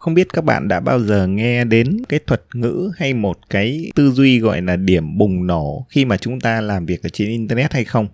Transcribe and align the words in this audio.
Không 0.00 0.14
biết 0.14 0.28
các 0.32 0.44
bạn 0.44 0.68
đã 0.68 0.80
bao 0.80 1.00
giờ 1.00 1.26
nghe 1.26 1.64
đến 1.64 1.96
cái 2.08 2.20
thuật 2.26 2.42
ngữ 2.54 2.90
hay 2.96 3.14
một 3.14 3.38
cái 3.50 3.90
tư 3.94 4.10
duy 4.10 4.38
gọi 4.38 4.62
là 4.62 4.76
điểm 4.76 5.18
bùng 5.18 5.46
nổ 5.46 5.86
khi 5.88 6.04
mà 6.04 6.16
chúng 6.16 6.40
ta 6.40 6.60
làm 6.60 6.86
việc 6.86 7.02
ở 7.02 7.08
trên 7.08 7.28
internet 7.28 7.72
hay 7.72 7.84
không? 7.84 8.08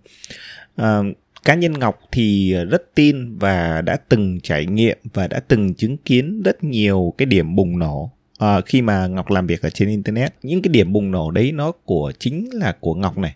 À, 0.77 0.99
cá 1.45 1.55
nhân 1.55 1.73
Ngọc 1.73 2.01
thì 2.13 2.55
rất 2.71 2.95
tin 2.95 3.39
và 3.39 3.83
đã 3.83 3.97
từng 4.09 4.41
trải 4.41 4.67
nghiệm 4.67 4.99
và 5.15 5.27
đã 5.27 5.41
từng 5.41 5.75
chứng 5.75 5.97
kiến 5.97 6.43
rất 6.45 6.65
nhiều 6.65 7.15
cái 7.19 7.27
điểm 7.27 7.57
bùng 7.57 7.79
nổ 7.79 8.11
à, 8.39 8.61
khi 8.61 8.83
mà 8.83 9.07
Ngọc 9.07 9.31
làm 9.31 9.47
việc 9.47 9.63
ở 9.63 9.71
trên 9.71 9.89
internet. 9.89 10.35
Những 10.43 10.63
cái 10.63 10.69
điểm 10.69 10.93
bùng 10.93 11.11
nổ 11.11 11.31
đấy 11.31 11.53
nó 11.53 11.73
của 11.73 12.13
chính 12.19 12.49
là 12.53 12.73
của 12.81 12.95
Ngọc 12.95 13.19
này 13.19 13.35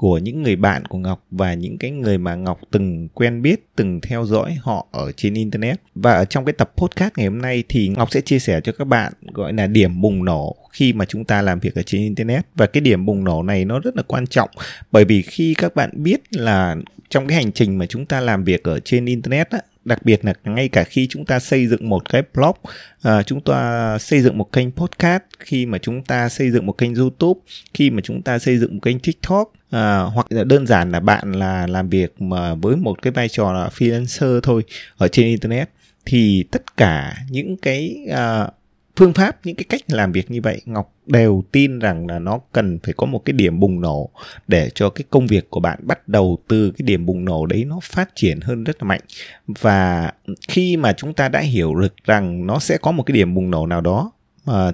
của 0.00 0.18
những 0.18 0.42
người 0.42 0.56
bạn 0.56 0.84
của 0.84 0.98
Ngọc 0.98 1.24
và 1.30 1.54
những 1.54 1.78
cái 1.78 1.90
người 1.90 2.18
mà 2.18 2.34
Ngọc 2.34 2.60
từng 2.70 3.08
quen 3.14 3.42
biết, 3.42 3.66
từng 3.76 4.00
theo 4.00 4.24
dõi 4.24 4.58
họ 4.60 4.86
ở 4.90 5.12
trên 5.12 5.34
internet. 5.34 5.80
Và 5.94 6.12
ở 6.12 6.24
trong 6.24 6.44
cái 6.44 6.52
tập 6.52 6.72
podcast 6.76 7.12
ngày 7.16 7.26
hôm 7.26 7.38
nay 7.38 7.64
thì 7.68 7.88
Ngọc 7.88 8.10
sẽ 8.10 8.20
chia 8.20 8.38
sẻ 8.38 8.60
cho 8.60 8.72
các 8.72 8.84
bạn 8.84 9.12
gọi 9.32 9.52
là 9.52 9.66
điểm 9.66 10.00
bùng 10.00 10.24
nổ 10.24 10.56
khi 10.72 10.92
mà 10.92 11.04
chúng 11.04 11.24
ta 11.24 11.42
làm 11.42 11.60
việc 11.60 11.74
ở 11.74 11.82
trên 11.82 12.00
internet 12.00 12.46
và 12.54 12.66
cái 12.66 12.80
điểm 12.80 13.06
bùng 13.06 13.24
nổ 13.24 13.42
này 13.42 13.64
nó 13.64 13.80
rất 13.80 13.96
là 13.96 14.02
quan 14.02 14.26
trọng 14.26 14.50
bởi 14.92 15.04
vì 15.04 15.22
khi 15.22 15.54
các 15.54 15.74
bạn 15.74 15.90
biết 15.94 16.20
là 16.30 16.76
trong 17.08 17.26
cái 17.26 17.36
hành 17.36 17.52
trình 17.52 17.78
mà 17.78 17.86
chúng 17.86 18.06
ta 18.06 18.20
làm 18.20 18.44
việc 18.44 18.62
ở 18.62 18.80
trên 18.80 19.06
internet 19.06 19.50
á, 19.50 19.58
đặc 19.84 20.04
biệt 20.04 20.24
là 20.24 20.32
ngay 20.44 20.68
cả 20.68 20.84
khi 20.84 21.06
chúng 21.10 21.24
ta 21.24 21.38
xây 21.38 21.66
dựng 21.66 21.88
một 21.88 22.08
cái 22.08 22.22
blog 22.34 22.56
à, 23.02 23.22
chúng 23.22 23.40
ta 23.40 23.98
xây 23.98 24.20
dựng 24.20 24.38
một 24.38 24.52
kênh 24.52 24.70
podcast 24.70 25.22
khi 25.38 25.66
mà 25.66 25.78
chúng 25.78 26.04
ta 26.04 26.28
xây 26.28 26.50
dựng 26.50 26.66
một 26.66 26.78
kênh 26.78 26.94
youtube 26.94 27.40
khi 27.74 27.90
mà 27.90 28.00
chúng 28.04 28.22
ta 28.22 28.38
xây 28.38 28.58
dựng 28.58 28.74
một 28.74 28.80
kênh 28.82 28.98
tiktok 28.98 29.52
à, 29.70 29.98
hoặc 29.98 30.26
là 30.30 30.44
đơn 30.44 30.66
giản 30.66 30.90
là 30.90 31.00
bạn 31.00 31.32
là 31.32 31.66
làm 31.66 31.88
việc 31.88 32.22
mà 32.22 32.54
với 32.54 32.76
một 32.76 33.02
cái 33.02 33.12
vai 33.12 33.28
trò 33.28 33.52
là 33.52 33.68
freelancer 33.68 34.40
thôi 34.40 34.62
ở 34.96 35.08
trên 35.08 35.26
internet 35.26 35.70
thì 36.06 36.44
tất 36.50 36.76
cả 36.76 37.16
những 37.30 37.56
cái 37.56 37.96
à, 38.10 38.48
phương 38.96 39.12
pháp, 39.12 39.46
những 39.46 39.56
cái 39.56 39.64
cách 39.68 39.80
làm 39.88 40.12
việc 40.12 40.30
như 40.30 40.40
vậy, 40.42 40.60
ngọc 40.64 40.94
đều 41.06 41.44
tin 41.52 41.78
rằng 41.78 42.06
là 42.06 42.18
nó 42.18 42.40
cần 42.52 42.78
phải 42.82 42.94
có 42.96 43.06
một 43.06 43.24
cái 43.24 43.32
điểm 43.32 43.60
bùng 43.60 43.80
nổ 43.80 44.10
để 44.48 44.70
cho 44.74 44.90
cái 44.90 45.04
công 45.10 45.26
việc 45.26 45.50
của 45.50 45.60
bạn 45.60 45.78
bắt 45.82 46.08
đầu 46.08 46.38
từ 46.48 46.70
cái 46.70 46.86
điểm 46.86 47.06
bùng 47.06 47.24
nổ 47.24 47.46
đấy 47.46 47.64
nó 47.64 47.78
phát 47.82 48.10
triển 48.14 48.40
hơn 48.40 48.64
rất 48.64 48.82
là 48.82 48.88
mạnh. 48.88 49.00
Và 49.46 50.12
khi 50.48 50.76
mà 50.76 50.92
chúng 50.92 51.14
ta 51.14 51.28
đã 51.28 51.40
hiểu 51.40 51.74
được 51.74 51.94
rằng 52.04 52.46
nó 52.46 52.58
sẽ 52.58 52.78
có 52.82 52.92
một 52.92 53.02
cái 53.02 53.14
điểm 53.14 53.34
bùng 53.34 53.50
nổ 53.50 53.66
nào 53.66 53.80
đó 53.80 54.12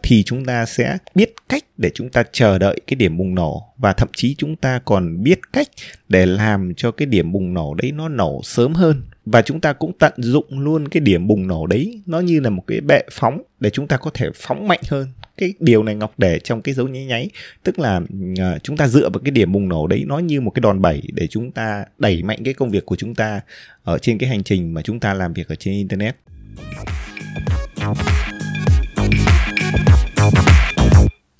thì 0.03 0.23
chúng 0.23 0.45
ta 0.45 0.67
sẽ 0.67 0.99
biết 1.15 1.35
cách 1.49 1.65
để 1.77 1.91
chúng 1.95 2.11
ta 2.11 2.23
chờ 2.33 2.59
đợi 2.59 2.81
cái 2.87 2.95
điểm 2.97 3.17
bùng 3.17 3.35
nổ. 3.35 3.63
Và 3.77 3.93
thậm 3.93 4.09
chí 4.17 4.35
chúng 4.39 4.57
ta 4.57 4.81
còn 4.85 5.23
biết 5.23 5.41
cách 5.53 5.69
để 6.09 6.27
làm 6.27 6.75
cho 6.77 6.91
cái 6.91 7.07
điểm 7.07 7.33
bùng 7.33 7.55
nổ 7.55 7.75
đấy 7.75 7.93
nó 7.93 8.09
nổ 8.09 8.41
sớm 8.45 8.75
hơn 8.75 9.03
và 9.27 9.43
chúng 9.43 9.61
ta 9.61 9.73
cũng 9.73 9.93
tận 9.99 10.13
dụng 10.17 10.61
luôn 10.61 10.89
cái 10.89 11.01
điểm 11.01 11.27
bùng 11.27 11.47
nổ 11.47 11.67
đấy. 11.67 12.03
Nó 12.07 12.21
như 12.21 12.41
là 12.41 12.51
một 12.51 12.63
cái 12.67 12.81
bệ 12.81 13.03
phóng 13.13 13.43
để 13.61 13.71
chúng 13.71 13.89
ta 13.89 13.97
có 13.97 14.11
thể 14.15 14.29
phóng 14.35 14.69
mạnh 14.69 14.81
hơn. 14.89 15.09
Cái 15.37 15.55
điều 15.61 15.83
này 15.83 15.95
ngọc 15.95 16.15
để 16.19 16.39
trong 16.39 16.63
cái 16.63 16.75
dấu 16.75 16.89
nháy 16.89 17.05
nháy. 17.05 17.31
Tức 17.63 17.79
là 17.79 17.97
uh, 17.97 18.63
chúng 18.63 18.77
ta 18.77 18.89
dựa 18.89 19.11
vào 19.11 19.21
cái 19.25 19.31
điểm 19.31 19.53
bùng 19.53 19.69
nổ 19.69 19.87
đấy 19.87 20.05
nó 20.07 20.19
như 20.19 20.41
một 20.41 20.51
cái 20.51 20.61
đòn 20.61 20.81
bẩy 20.81 21.03
để 21.13 21.27
chúng 21.27 21.53
ta 21.53 21.85
đẩy 21.99 22.23
mạnh 22.23 22.39
cái 22.45 22.55
công 22.55 22.71
việc 22.71 22.87
của 22.87 22.97
chúng 22.97 23.15
ta 23.15 23.41
ở 23.83 23.99
trên 23.99 24.19
cái 24.19 24.29
hành 24.29 24.43
trình 24.43 24.75
mà 24.75 24.83
chúng 24.83 25.01
ta 25.01 25.15
làm 25.15 25.33
việc 25.33 25.49
ở 25.49 25.55
trên 25.55 25.75
internet. 25.75 26.17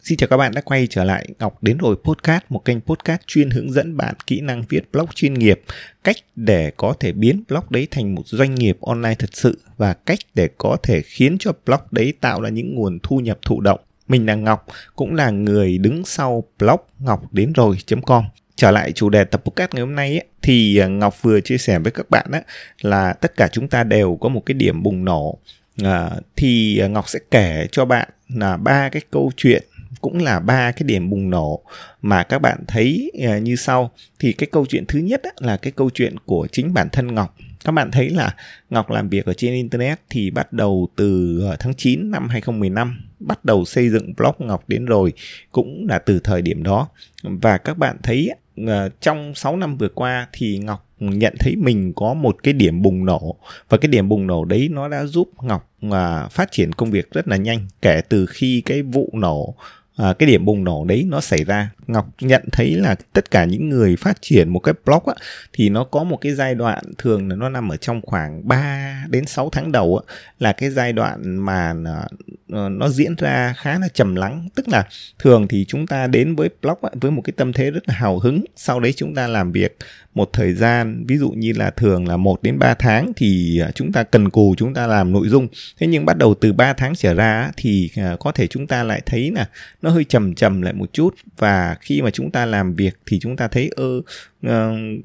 Xin 0.09 0.19
chào 0.19 0.29
các 0.29 0.37
bạn 0.37 0.53
đã 0.55 0.61
quay 0.61 0.87
trở 0.91 1.05
lại 1.05 1.27
Ngọc 1.39 1.63
đến 1.63 1.79
rồi 1.79 1.97
podcast, 2.05 2.45
một 2.49 2.65
kênh 2.65 2.81
podcast 2.81 3.21
chuyên 3.27 3.51
hướng 3.51 3.73
dẫn 3.73 3.97
bạn 3.97 4.15
kỹ 4.27 4.41
năng 4.41 4.63
viết 4.69 4.93
blog 4.93 5.07
chuyên 5.15 5.35
nghiệp, 5.35 5.61
cách 6.05 6.17
để 6.37 6.73
có 6.77 6.95
thể 7.01 7.13
biến 7.13 7.43
blog 7.49 7.65
đấy 7.71 7.89
thành 7.91 8.15
một 8.15 8.23
doanh 8.27 8.55
nghiệp 8.55 8.79
online 8.81 9.15
thật 9.15 9.31
sự 9.33 9.59
và 9.77 9.95
cách 9.95 10.19
để 10.35 10.49
có 10.59 10.77
thể 10.83 11.03
khiến 11.03 11.37
cho 11.39 11.53
blog 11.67 11.81
đấy 11.91 12.13
tạo 12.21 12.41
ra 12.41 12.49
những 12.49 12.75
nguồn 12.75 12.99
thu 13.03 13.19
nhập 13.19 13.39
thụ 13.43 13.61
động. 13.61 13.81
Mình 14.09 14.27
là 14.27 14.35
Ngọc, 14.35 14.67
cũng 14.97 15.15
là 15.15 15.31
người 15.31 15.79
đứng 15.79 16.05
sau 16.05 16.45
blog 16.59 16.81
ngọc 16.99 17.33
đến 17.33 17.53
rồi.com. 17.53 18.25
Trở 18.57 18.71
lại 18.71 18.93
chủ 18.93 19.11
đề 19.11 19.25
tập 19.25 19.43
podcast 19.45 19.75
ngày 19.75 19.81
hôm 19.81 19.95
nay 19.95 20.11
ấy, 20.11 20.25
thì 20.43 20.79
à, 20.79 20.87
Ngọc 20.87 21.23
vừa 21.23 21.41
chia 21.41 21.59
sẻ 21.59 21.79
với 21.79 21.93
các 21.93 22.11
bạn 22.11 22.27
ấy, 22.33 22.43
là 22.81 23.13
tất 23.13 23.37
cả 23.37 23.49
chúng 23.53 23.69
ta 23.69 23.85
đều 23.85 24.19
có 24.21 24.29
một 24.29 24.43
cái 24.47 24.55
điểm 24.55 24.83
bùng 24.83 25.05
nổ 25.05 25.39
à, 25.83 26.11
thì 26.37 26.79
à, 26.79 26.89
Ngọc 26.89 27.09
sẽ 27.09 27.19
kể 27.31 27.67
cho 27.73 27.85
bạn 27.85 28.09
là 28.29 28.57
ba 28.57 28.89
cái 28.89 29.03
câu 29.11 29.33
chuyện 29.37 29.63
cũng 30.07 30.23
là 30.23 30.41
ba 30.41 30.73
cái 30.73 30.83
điểm 30.85 31.11
bùng 31.11 31.31
nổ 31.31 31.63
mà 32.03 32.23
các 32.23 32.39
bạn 32.39 32.59
thấy 32.69 33.13
à, 33.27 33.39
như 33.39 33.57
sau. 33.57 33.91
Thì 34.19 34.33
cái 34.33 34.49
câu 34.53 34.67
chuyện 34.67 34.85
thứ 34.89 34.99
nhất 34.99 35.23
là 35.39 35.57
cái 35.57 35.73
câu 35.73 35.91
chuyện 35.91 36.17
của 36.27 36.47
chính 36.53 36.75
bản 36.75 36.89
thân 36.93 37.15
Ngọc. 37.15 37.37
Các 37.65 37.73
bạn 37.73 37.91
thấy 37.91 38.11
là 38.11 38.35
Ngọc 38.71 38.91
làm 38.91 39.09
việc 39.09 39.27
ở 39.27 39.35
trên 39.35 39.55
internet 39.55 40.01
thì 40.11 40.31
bắt 40.31 40.53
đầu 40.53 40.89
từ 40.97 41.41
ờ, 41.51 41.57
tháng 41.59 41.75
9 41.75 42.11
năm 42.11 42.29
2015 42.29 43.01
bắt 43.19 43.45
đầu 43.45 43.65
xây 43.65 43.91
dựng 43.91 44.13
blog 44.17 44.35
Ngọc 44.39 44.69
đến 44.69 44.85
rồi, 44.85 45.13
cũng 45.53 45.87
là 45.89 45.99
từ 45.99 46.21
thời 46.25 46.43
điểm 46.43 46.63
đó. 46.63 46.89
Và 47.23 47.59
các 47.59 47.79
bạn 47.79 47.97
thấy 48.03 48.31
ờ, 48.67 48.89
trong 49.01 49.35
6 49.35 49.57
năm 49.57 49.77
vừa 49.77 49.89
qua 49.89 50.27
thì 50.33 50.59
Ngọc 50.59 50.87
nhận 50.99 51.35
thấy 51.39 51.57
mình 51.57 51.93
có 51.97 52.15
một 52.15 52.37
cái 52.43 52.55
điểm 52.55 52.83
bùng 52.83 53.05
nổ. 53.05 53.37
Và 53.69 53.79
cái 53.79 53.89
điểm 53.89 54.09
bùng 54.09 54.27
nổ 54.27 54.45
đấy 54.45 54.69
nó 54.73 54.89
đã 54.89 55.05
giúp 55.05 55.31
Ngọc 55.43 55.71
à, 55.91 56.29
phát 56.29 56.53
triển 56.53 56.73
công 56.73 56.91
việc 56.91 57.11
rất 57.11 57.29
là 57.29 57.37
nhanh, 57.37 57.67
kể 57.83 58.01
từ 58.09 58.27
khi 58.27 58.63
cái 58.67 58.83
vụ 58.83 59.11
nổ 59.13 59.55
à, 59.97 60.13
cái 60.19 60.27
điểm 60.27 60.45
bùng 60.45 60.65
nổ 60.65 60.85
đấy 60.85 61.05
nó 61.09 61.21
xảy 61.21 61.45
ra. 61.45 61.71
Ngọc 61.87 62.07
nhận 62.21 62.43
thấy 62.53 62.71
là 62.75 62.97
tất 63.13 63.31
cả 63.31 63.45
những 63.45 63.69
người 63.69 63.97
phát 63.97 64.23
triển 64.23 64.49
một 64.49 64.59
cái 64.59 64.75
blog 64.85 65.03
á, 65.07 65.15
thì 65.53 65.69
nó 65.69 65.85
có 65.85 66.05
một 66.05 66.17
cái 66.17 66.35
giai 66.35 66.55
đoạn 66.55 66.85
thường 66.99 67.29
là 67.29 67.37
nó 67.37 67.49
nằm 67.49 67.69
ở 67.69 67.77
trong 67.77 68.01
khoảng 68.03 68.49
3 68.49 69.05
đến 69.09 69.27
6 69.27 69.51
tháng 69.51 69.73
đầu 69.73 70.01
á, 70.07 70.15
là 70.39 70.53
cái 70.53 70.71
giai 70.71 70.93
đoạn 70.93 71.37
mà 71.39 71.73
nó, 71.73 72.69
nó 72.69 72.89
diễn 72.89 73.15
ra 73.17 73.55
khá 73.57 73.79
là 73.79 73.89
trầm 73.89 74.15
lắng. 74.15 74.49
Tức 74.55 74.69
là 74.69 74.87
thường 75.19 75.49
thì 75.49 75.65
chúng 75.69 75.87
ta 75.87 76.07
đến 76.07 76.37
với 76.37 76.49
blog 76.63 76.79
á, 76.83 76.91
với 77.01 77.11
một 77.11 77.23
cái 77.25 77.33
tâm 77.37 77.53
thế 77.53 77.71
rất 77.71 77.89
là 77.89 77.95
hào 77.95 78.19
hứng. 78.19 78.45
Sau 78.57 78.81
đấy 78.81 78.93
chúng 78.97 79.15
ta 79.15 79.27
làm 79.27 79.53
việc 79.53 79.77
một 80.17 80.31
thời 80.33 80.53
gian 80.53 81.05
ví 81.09 81.17
dụ 81.17 81.31
như 81.31 81.53
là 81.57 81.71
thường 81.71 82.09
là 82.09 82.17
1 82.17 82.43
đến 82.43 82.59
3 82.59 82.75
tháng 82.75 83.13
thì 83.17 83.61
à, 83.61 83.71
chúng 83.75 83.93
ta 83.93 84.03
cần 84.03 84.31
cù 84.31 84.55
chúng 84.59 84.75
ta 84.75 84.87
làm 84.87 85.13
nội 85.13 85.29
dung. 85.29 85.49
Thế 85.79 85.87
nhưng 85.87 86.07
bắt 86.07 86.19
đầu 86.19 86.35
từ 86.35 86.53
3 86.53 86.73
tháng 86.73 86.95
trở 86.95 87.15
ra 87.15 87.51
thì 87.57 87.91
à, 87.97 88.17
có 88.21 88.33
thể 88.33 88.47
chúng 88.47 88.67
ta 88.67 88.83
lại 88.83 89.03
thấy 89.07 89.31
là 89.31 89.47
nó 89.87 89.93
hơi 89.93 90.05
trầm 90.05 90.35
trầm 90.35 90.63
lại 90.63 90.73
một 90.73 90.93
chút. 90.93 91.15
Và 91.39 91.77
khi 91.81 92.03
mà 92.03 92.11
chúng 92.11 92.31
ta 92.31 92.47
làm 92.47 92.75
việc 92.75 92.97
thì 93.07 93.19
chúng 93.19 93.37
ta 93.37 93.49
thấy 93.49 93.71
ơ 93.77 93.99
uh, 94.47 94.53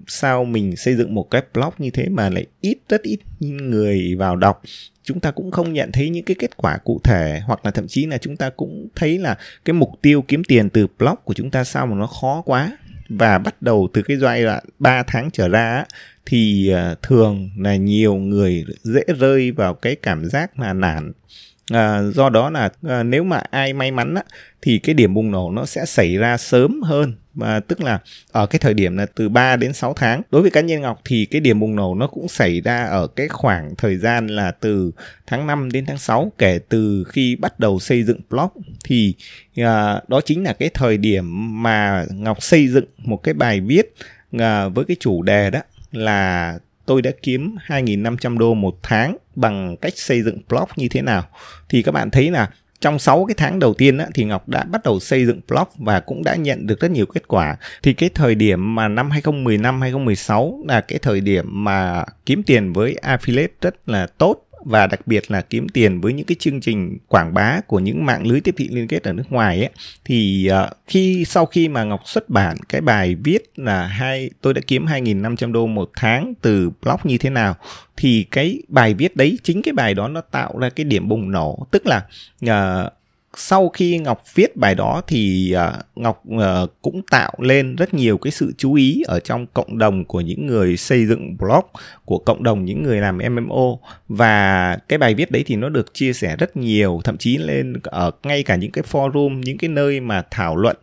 sao 0.08 0.46
mình 0.46 0.76
xây 0.76 0.96
dựng 0.96 1.16
một 1.16 1.32
cái 1.32 1.42
blog 1.54 1.74
như 1.78 1.90
thế 1.90 2.10
mà 2.10 2.30
lại 2.30 2.46
ít 2.62 2.78
rất 2.90 3.02
ít 3.02 3.20
người 3.40 4.16
vào 4.16 4.36
đọc. 4.36 4.62
Chúng 5.04 5.20
ta 5.20 5.32
cũng 5.32 5.52
không 5.52 5.74
nhận 5.74 5.92
thấy 5.92 6.10
những 6.10 6.26
cái 6.26 6.36
kết 6.40 6.58
quả 6.58 6.78
cụ 6.78 7.02
thể 7.04 7.42
hoặc 7.46 7.66
là 7.66 7.72
thậm 7.72 7.88
chí 7.88 8.06
là 8.06 8.18
chúng 8.18 8.38
ta 8.38 8.50
cũng 8.50 8.88
thấy 8.96 9.18
là 9.18 9.38
cái 9.66 9.74
mục 9.74 9.92
tiêu 10.02 10.22
kiếm 10.28 10.44
tiền 10.44 10.70
từ 10.70 10.88
blog 11.00 11.16
của 11.24 11.34
chúng 11.34 11.52
ta 11.52 11.64
sao 11.64 11.88
mà 11.88 11.96
nó 11.96 12.08
khó 12.08 12.42
quá. 12.46 12.78
Và 13.10 13.38
bắt 13.38 13.62
đầu 13.62 13.90
từ 13.94 14.02
cái 14.02 14.18
giai 14.18 14.44
đoạn 14.44 14.64
3 14.80 15.04
tháng 15.08 15.32
trở 15.32 15.48
ra 15.48 15.86
thì 16.26 16.70
ờ, 16.70 16.96
thường 17.02 17.50
là 17.58 17.76
nhiều 17.76 18.16
người 18.16 18.66
dễ 18.84 19.04
rơi 19.20 19.52
vào 19.52 19.74
cái 19.74 19.96
cảm 19.96 20.26
giác 20.26 20.60
là 20.60 20.74
nản 20.74 21.12
à, 21.70 22.02
do 22.02 22.30
đó 22.30 22.50
là 22.50 22.70
à, 22.88 23.04
nếu 23.04 23.24
mà 23.24 23.42
ai 23.52 23.74
may 23.74 23.92
mắn 23.92 24.16
á, 24.16 24.24
thì 24.62 24.80
cái 24.80 24.96
điểm 24.96 25.14
bùng 25.14 25.32
nổ 25.32 25.52
nó 25.52 25.66
sẽ 25.66 25.86
xảy 25.86 26.18
ra 26.18 26.38
sớm 26.38 26.82
hơn. 26.82 27.14
Và 27.34 27.60
tức 27.60 27.82
là 27.82 28.00
ở 28.32 28.46
cái 28.46 28.60
thời 28.60 28.74
điểm 28.74 28.98
là 28.98 29.06
từ 29.16 29.30
3 29.30 29.56
đến 29.56 29.74
6 29.74 29.94
tháng. 29.94 30.22
Đối 30.32 30.42
với 30.42 30.52
cá 30.52 30.62
nhân 30.62 30.82
Ngọc 30.82 31.02
thì 31.06 31.26
cái 31.26 31.42
điểm 31.42 31.60
bùng 31.60 31.76
nổ 31.76 31.96
nó 31.96 32.08
cũng 32.08 32.28
xảy 32.28 32.62
ra 32.62 32.84
ở 32.84 33.08
cái 33.08 33.28
khoảng 33.28 33.76
thời 33.76 33.98
gian 33.98 34.28
là 34.28 34.52
từ 34.52 34.92
tháng 35.28 35.48
5 35.48 35.72
đến 35.72 35.86
tháng 35.86 35.98
6 35.98 36.32
kể 36.38 36.60
từ 36.70 37.04
khi 37.04 37.36
bắt 37.36 37.60
đầu 37.60 37.80
xây 37.80 38.04
dựng 38.04 38.20
blog 38.30 38.50
thì 38.86 39.16
à, 39.56 40.02
đó 40.08 40.22
chính 40.26 40.44
là 40.44 40.54
cái 40.54 40.70
thời 40.74 40.98
điểm 40.98 41.26
mà 41.64 42.06
Ngọc 42.10 42.44
xây 42.44 42.68
dựng 42.68 42.86
một 42.98 43.18
cái 43.24 43.34
bài 43.34 43.62
viết 43.62 43.94
à, 44.40 44.68
với 44.68 44.86
cái 44.86 44.98
chủ 45.00 45.22
đề 45.22 45.50
đó 45.50 45.60
là 45.92 46.60
tôi 46.92 47.02
đã 47.02 47.12
kiếm 47.22 47.56
2.500 47.68 48.38
đô 48.38 48.54
một 48.54 48.78
tháng 48.84 49.18
bằng 49.36 49.76
cách 49.78 49.94
xây 49.98 50.22
dựng 50.22 50.38
blog 50.50 50.70
như 50.76 50.88
thế 50.88 51.02
nào 51.02 51.24
thì 51.70 51.82
các 51.82 51.92
bạn 51.92 52.12
thấy 52.12 52.32
là 52.32 52.50
trong 52.82 53.00
6 53.00 53.26
cái 53.26 53.36
tháng 53.38 53.60
đầu 53.60 53.74
tiên 53.74 53.98
á, 53.98 54.08
thì 54.14 54.24
Ngọc 54.24 54.50
đã 54.50 54.64
bắt 54.64 54.84
đầu 54.84 55.00
xây 55.00 55.26
dựng 55.26 55.42
blog 55.48 55.68
và 55.78 56.00
cũng 56.00 56.24
đã 56.24 56.36
nhận 56.36 56.68
được 56.68 56.80
rất 56.80 56.92
nhiều 56.92 57.06
kết 57.06 57.28
quả. 57.28 57.58
Thì 57.84 57.94
cái 57.94 58.10
thời 58.16 58.36
điểm 58.36 58.76
mà 58.76 58.88
năm 58.88 59.12
2015 59.12 59.82
2016 59.82 60.64
là 60.68 60.82
cái 60.82 61.00
thời 61.00 61.22
điểm 61.22 61.64
mà 61.64 62.04
kiếm 62.26 62.44
tiền 62.44 62.74
với 62.74 62.96
affiliate 63.02 63.48
rất 63.62 63.90
là 63.90 64.08
tốt 64.08 64.48
và 64.66 64.88
đặc 64.88 65.08
biệt 65.08 65.32
là 65.32 65.42
kiếm 65.42 65.70
tiền 65.70 66.02
với 66.02 66.14
những 66.14 66.26
cái 66.26 66.36
chương 66.40 66.62
trình 66.62 66.98
quảng 67.08 67.34
bá 67.34 67.60
của 67.68 67.80
những 67.80 68.06
mạng 68.06 68.28
lưới 68.28 68.42
tiếp 68.42 68.56
thị 68.58 68.70
liên 68.72 68.88
kết 68.88 69.04
ở 69.04 69.14
nước 69.14 69.24
ngoài 69.30 69.60
ấy 69.60 69.70
thì 70.06 70.48
ờ, 70.48 70.70
khi 70.88 71.26
sau 71.26 71.46
khi 71.46 71.68
mà 71.68 71.84
Ngọc 71.84 72.02
xuất 72.06 72.30
bản 72.30 72.58
cái 72.70 72.82
bài 72.82 73.16
viết 73.16 73.52
là 73.56 73.88
hai 73.88 74.30
tôi 74.42 74.54
đã 74.54 74.62
kiếm 74.68 74.86
2.500 74.86 75.52
đô 75.52 75.68
một 75.68 75.92
tháng 75.96 76.34
từ 76.42 76.70
blog 76.82 77.00
như 77.04 77.18
thế 77.18 77.30
nào 77.30 77.56
thì 77.98 78.26
cái 78.32 78.62
bài 78.68 78.94
viết 78.94 79.16
đấy 79.16 79.38
chính 79.44 79.62
cái 79.62 79.74
bài 79.74 79.94
đó 79.94 80.08
nó 80.08 80.22
tạo 80.22 80.58
ra 80.58 80.70
cái 80.70 80.84
điểm 80.84 81.08
bùng 81.08 81.32
nổ. 81.32 81.68
Tức 81.72 81.84
là 81.86 82.06
uh, 82.46 82.94
sau 83.38 83.70
khi 83.70 83.98
Ngọc 83.98 84.24
viết 84.36 84.58
bài 84.58 84.76
đó 84.76 85.02
thì 85.08 85.54
uh, 85.56 85.86
Ngọc 85.96 86.24
uh, 86.36 86.70
cũng 86.82 87.02
tạo 87.12 87.34
lên 87.38 87.76
rất 87.76 87.94
nhiều 87.94 88.18
cái 88.18 88.32
sự 88.32 88.54
chú 88.58 88.74
ý 88.74 89.02
ở 89.08 89.20
trong 89.20 89.46
cộng 89.54 89.78
đồng 89.78 90.06
của 90.06 90.22
những 90.22 90.48
người 90.48 90.78
xây 90.78 91.06
dựng 91.06 91.38
blog, 91.38 91.66
của 92.06 92.18
cộng 92.18 92.44
đồng 92.44 92.66
những 92.66 92.84
người 92.84 93.02
làm 93.02 93.18
MMO 93.18 93.78
và 94.08 94.78
cái 94.88 95.00
bài 95.00 95.14
viết 95.14 95.32
đấy 95.32 95.44
thì 95.46 95.56
nó 95.56 95.70
được 95.70 95.94
chia 95.94 96.14
sẻ 96.14 96.36
rất 96.36 96.58
nhiều, 96.58 97.02
thậm 97.04 97.18
chí 97.18 97.38
lên 97.38 97.74
ở 97.84 98.12
ngay 98.24 98.44
cả 98.44 98.56
những 98.56 98.72
cái 98.72 98.84
forum, 98.92 99.40
những 99.40 99.58
cái 99.58 99.70
nơi 99.70 100.00
mà 100.00 100.24
thảo 100.32 100.56
luận 100.56 100.78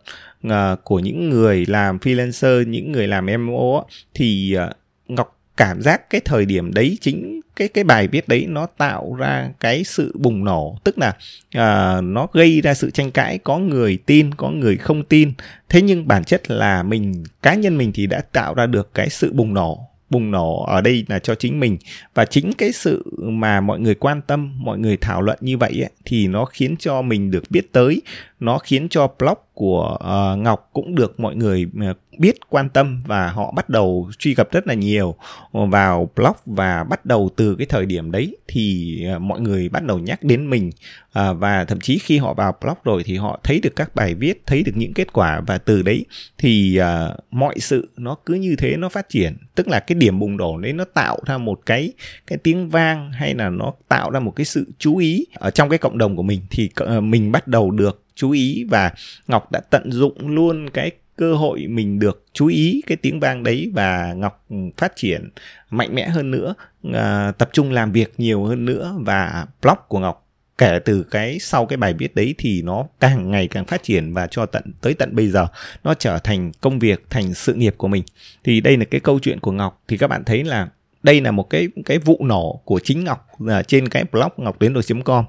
uh, 0.47 0.83
của 0.83 0.99
những 0.99 1.29
người 1.29 1.65
làm 1.65 1.97
freelancer, 1.97 2.67
những 2.67 2.91
người 2.91 3.07
làm 3.07 3.25
MMO 3.25 3.83
thì 4.13 4.55
uh, 4.57 4.75
Ngọc 5.07 5.38
cảm 5.59 5.81
giác 5.81 6.09
cái 6.09 6.21
thời 6.25 6.45
điểm 6.45 6.73
đấy 6.73 6.97
chính 7.01 7.41
cái 7.55 7.67
cái 7.67 7.83
bài 7.83 8.07
viết 8.07 8.27
đấy 8.27 8.45
nó 8.49 8.65
tạo 8.65 9.15
ra 9.15 9.49
cái 9.59 9.83
sự 9.83 10.15
bùng 10.19 10.45
nổ. 10.45 10.77
Tức 10.83 10.95
là 10.97 11.09
uh, 11.57 12.03
nó 12.03 12.27
gây 12.33 12.61
ra 12.61 12.73
sự 12.73 12.91
tranh 12.91 13.11
cãi 13.11 13.37
có 13.37 13.57
người 13.57 13.97
tin 14.05 14.33
có 14.33 14.49
người 14.49 14.77
không 14.77 15.03
tin. 15.03 15.31
Thế 15.69 15.81
nhưng 15.81 16.07
bản 16.07 16.23
chất 16.23 16.51
là 16.51 16.83
mình 16.83 17.23
cá 17.41 17.53
nhân 17.53 17.77
mình 17.77 17.91
thì 17.93 18.07
đã 18.07 18.21
tạo 18.31 18.53
ra 18.53 18.65
được 18.65 18.93
cái 18.93 19.09
sự 19.09 19.33
bùng 19.33 19.53
nổ 19.53 19.89
bùng 20.09 20.31
nổ 20.31 20.63
ở 20.63 20.81
đây 20.81 21.05
là 21.07 21.19
cho 21.19 21.35
chính 21.35 21.59
mình. 21.59 21.77
Và 22.13 22.25
chính 22.25 22.53
cái 22.53 22.71
sự 22.71 23.05
mà 23.21 23.61
mọi 23.61 23.79
người 23.79 23.95
quan 23.95 24.21
tâm 24.21 24.63
mọi 24.63 24.79
người 24.79 24.97
thảo 24.97 25.21
luận 25.21 25.37
như 25.41 25.57
vậy 25.57 25.83
ấy, 25.83 25.91
thì 26.05 26.27
nó 26.27 26.45
khiến 26.45 26.75
cho 26.79 27.01
mình 27.01 27.31
được 27.31 27.43
biết 27.49 27.73
tới 27.73 28.01
nó 28.39 28.57
khiến 28.57 28.89
cho 28.89 29.07
blog 29.19 29.37
của 29.59 29.97
uh, 30.03 30.39
Ngọc 30.39 30.69
cũng 30.73 30.95
được 30.95 31.19
mọi 31.19 31.35
người 31.35 31.67
ờ, 31.81 31.93
biết 32.17 32.35
quan 32.49 32.69
tâm 32.69 33.01
và 33.05 33.29
họ 33.29 33.51
bắt 33.55 33.69
đầu 33.69 34.11
truy 34.19 34.33
cập 34.33 34.51
rất 34.51 34.67
là 34.67 34.73
nhiều 34.73 35.15
vào 35.51 36.09
blog 36.15 36.33
và 36.45 36.83
bắt 36.83 37.05
đầu 37.05 37.29
từ 37.35 37.55
cái 37.55 37.67
thời 37.69 37.85
điểm 37.85 38.11
đấy 38.11 38.37
thì 38.47 38.97
uh, 39.15 39.21
mọi 39.21 39.39
người 39.39 39.69
bắt 39.69 39.83
đầu 39.83 39.99
nhắc 39.99 40.23
đến 40.23 40.49
mình. 40.49 40.71
Uh, 41.19 41.39
và 41.39 41.65
thậm 41.65 41.79
chí 41.79 41.99
khi 41.99 42.17
họ 42.17 42.33
vào 42.33 42.55
blog 42.61 42.77
rồi 42.83 43.03
thì 43.03 43.17
họ 43.17 43.39
thấy 43.43 43.59
được 43.63 43.75
các 43.75 43.95
bài 43.95 44.15
viết 44.15 44.43
thấy 44.45 44.63
được 44.63 44.71
những 44.75 44.93
kết 44.93 45.13
quả 45.13 45.41
và 45.47 45.57
từ 45.57 45.81
đấy 45.81 46.05
thì 46.37 46.79
uh, 46.81 47.19
mọi 47.31 47.59
sự 47.59 47.89
nó 47.97 48.15
cứ 48.25 48.33
như 48.33 48.55
thế 48.57 48.77
nó 48.77 48.89
phát 48.89 49.09
triển. 49.09 49.37
Tức 49.55 49.67
là 49.67 49.79
cái 49.79 49.95
điểm 49.95 50.19
bùng 50.19 50.37
nổ 50.37 50.57
đấy 50.57 50.73
nó 50.73 50.83
tạo 50.93 51.19
ra 51.25 51.37
một 51.37 51.59
cái 51.65 51.93
cái 52.27 52.37
tiếng 52.37 52.69
vang 52.69 53.11
hay 53.11 53.35
là 53.35 53.49
nó 53.49 53.73
tạo 53.87 54.11
ra 54.11 54.19
một 54.19 54.31
cái 54.35 54.45
sự 54.45 54.65
chú 54.77 54.97
ý 54.97 55.25
ở 55.33 55.51
trong 55.51 55.69
cái 55.69 55.79
cộng 55.79 55.97
đồng 55.97 56.15
của 56.15 56.23
mình. 56.23 56.41
Thì 56.49 56.69
uh, 56.83 57.03
mình 57.03 57.31
bắt 57.31 57.47
đầu 57.47 57.71
được 57.71 58.03
chú 58.19 58.31
ý 58.31 58.65
và 58.69 58.91
Ngọc 59.27 59.51
đã 59.51 59.59
tận 59.59 59.91
dụng 59.91 60.27
luôn 60.27 60.69
cái 60.69 60.91
cơ 61.15 61.33
hội 61.33 61.67
mình 61.67 61.99
được 61.99 62.25
chú 62.33 62.47
ý 62.47 62.81
cái 62.87 62.97
tiếng 62.97 63.19
vang 63.19 63.43
đấy 63.43 63.71
và 63.73 64.13
Ngọc 64.13 64.45
phát 64.77 64.95
triển 64.95 65.29
mạnh 65.69 65.95
mẽ 65.95 66.09
hơn 66.09 66.31
nữa, 66.31 66.53
à, 66.93 67.31
tập 67.37 67.49
trung 67.53 67.71
làm 67.71 67.91
việc 67.91 68.13
nhiều 68.17 68.43
hơn 68.43 68.65
nữa 68.65 68.95
và 68.99 69.45
blog 69.61 69.77
của 69.87 69.99
Ngọc 69.99 70.25
kể 70.57 70.79
từ 70.85 71.03
cái 71.03 71.39
sau 71.39 71.65
cái 71.65 71.77
bài 71.77 71.93
viết 71.93 72.15
đấy 72.15 72.35
thì 72.37 72.61
nó 72.61 72.85
càng 72.99 73.31
ngày 73.31 73.47
càng 73.47 73.65
phát 73.65 73.83
triển 73.83 74.13
và 74.13 74.27
cho 74.27 74.45
tận 74.45 74.63
tới 74.81 74.93
tận 74.93 75.15
bây 75.15 75.27
giờ 75.27 75.47
nó 75.83 75.93
trở 75.93 76.19
thành 76.19 76.51
công 76.61 76.79
việc 76.79 77.05
thành 77.09 77.33
sự 77.33 77.53
nghiệp 77.53 77.75
của 77.77 77.87
mình. 77.87 78.03
Thì 78.43 78.61
đây 78.61 78.77
là 78.77 78.85
cái 78.85 78.99
câu 78.99 79.19
chuyện 79.19 79.39
của 79.39 79.51
Ngọc. 79.51 79.83
Thì 79.87 79.97
các 79.97 80.07
bạn 80.07 80.23
thấy 80.23 80.43
là 80.43 80.67
đây 81.03 81.21
là 81.21 81.31
một 81.31 81.49
cái 81.49 81.67
cái 81.85 81.99
vụ 81.99 82.17
nổ 82.25 82.61
của 82.65 82.79
chính 82.83 83.03
Ngọc 83.03 83.27
uh, 83.43 83.67
trên 83.67 83.89
cái 83.89 84.03
blog 84.11 84.31
ngọc 84.37 84.59
tuyến 84.59 84.73
com. 85.05 85.25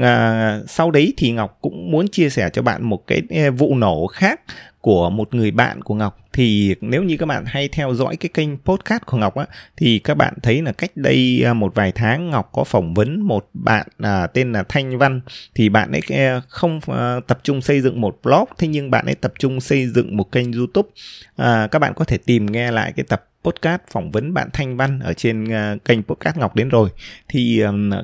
Uh, 0.00 0.70
sau 0.70 0.90
đấy 0.90 1.14
thì 1.16 1.30
Ngọc 1.30 1.58
cũng 1.60 1.90
muốn 1.90 2.08
chia 2.08 2.30
sẻ 2.30 2.50
cho 2.52 2.62
bạn 2.62 2.84
một 2.84 3.06
cái 3.06 3.22
uh, 3.48 3.58
vụ 3.58 3.74
nổ 3.74 4.06
khác 4.06 4.40
của 4.80 5.10
một 5.10 5.34
người 5.34 5.50
bạn 5.50 5.82
của 5.82 5.94
Ngọc. 5.94 6.18
Thì 6.32 6.74
nếu 6.80 7.02
như 7.02 7.16
các 7.16 7.26
bạn 7.26 7.44
hay 7.46 7.68
theo 7.68 7.94
dõi 7.94 8.16
cái 8.16 8.30
kênh 8.34 8.56
podcast 8.56 9.02
của 9.06 9.16
Ngọc 9.16 9.34
á 9.34 9.46
thì 9.76 9.98
các 9.98 10.14
bạn 10.14 10.34
thấy 10.42 10.62
là 10.62 10.72
cách 10.72 10.90
đây 10.94 11.44
uh, 11.50 11.56
một 11.56 11.74
vài 11.74 11.92
tháng 11.92 12.30
Ngọc 12.30 12.50
có 12.52 12.64
phỏng 12.64 12.94
vấn 12.94 13.20
một 13.20 13.48
bạn 13.52 13.86
à, 13.98 14.26
tên 14.26 14.52
là 14.52 14.64
Thanh 14.68 14.98
Văn. 14.98 15.20
Thì 15.54 15.68
bạn 15.68 15.92
ấy 15.92 16.36
uh, 16.36 16.42
không 16.48 16.76
uh, 16.76 17.26
tập 17.26 17.38
trung 17.42 17.60
xây 17.60 17.80
dựng 17.80 18.00
một 18.00 18.18
blog 18.22 18.44
thế 18.58 18.68
nhưng 18.68 18.90
bạn 18.90 19.06
ấy 19.06 19.14
tập 19.14 19.32
trung 19.38 19.60
xây 19.60 19.86
dựng 19.86 20.16
một 20.16 20.32
kênh 20.32 20.52
YouTube. 20.52 20.88
À, 21.36 21.68
các 21.70 21.78
bạn 21.78 21.92
có 21.96 22.04
thể 22.04 22.18
tìm 22.18 22.46
nghe 22.46 22.70
lại 22.70 22.92
cái 22.96 23.04
tập 23.08 23.24
podcast 23.46 23.80
phỏng 23.90 24.10
vấn 24.10 24.34
bạn 24.34 24.48
Thanh 24.52 24.76
Văn 24.76 25.00
ở 25.00 25.12
trên 25.12 25.44
ờ, 25.44 25.76
kênh 25.84 26.02
podcast 26.02 26.36
Ngọc 26.36 26.54
đến 26.56 26.68
rồi. 26.68 26.90
Thì 27.28 27.62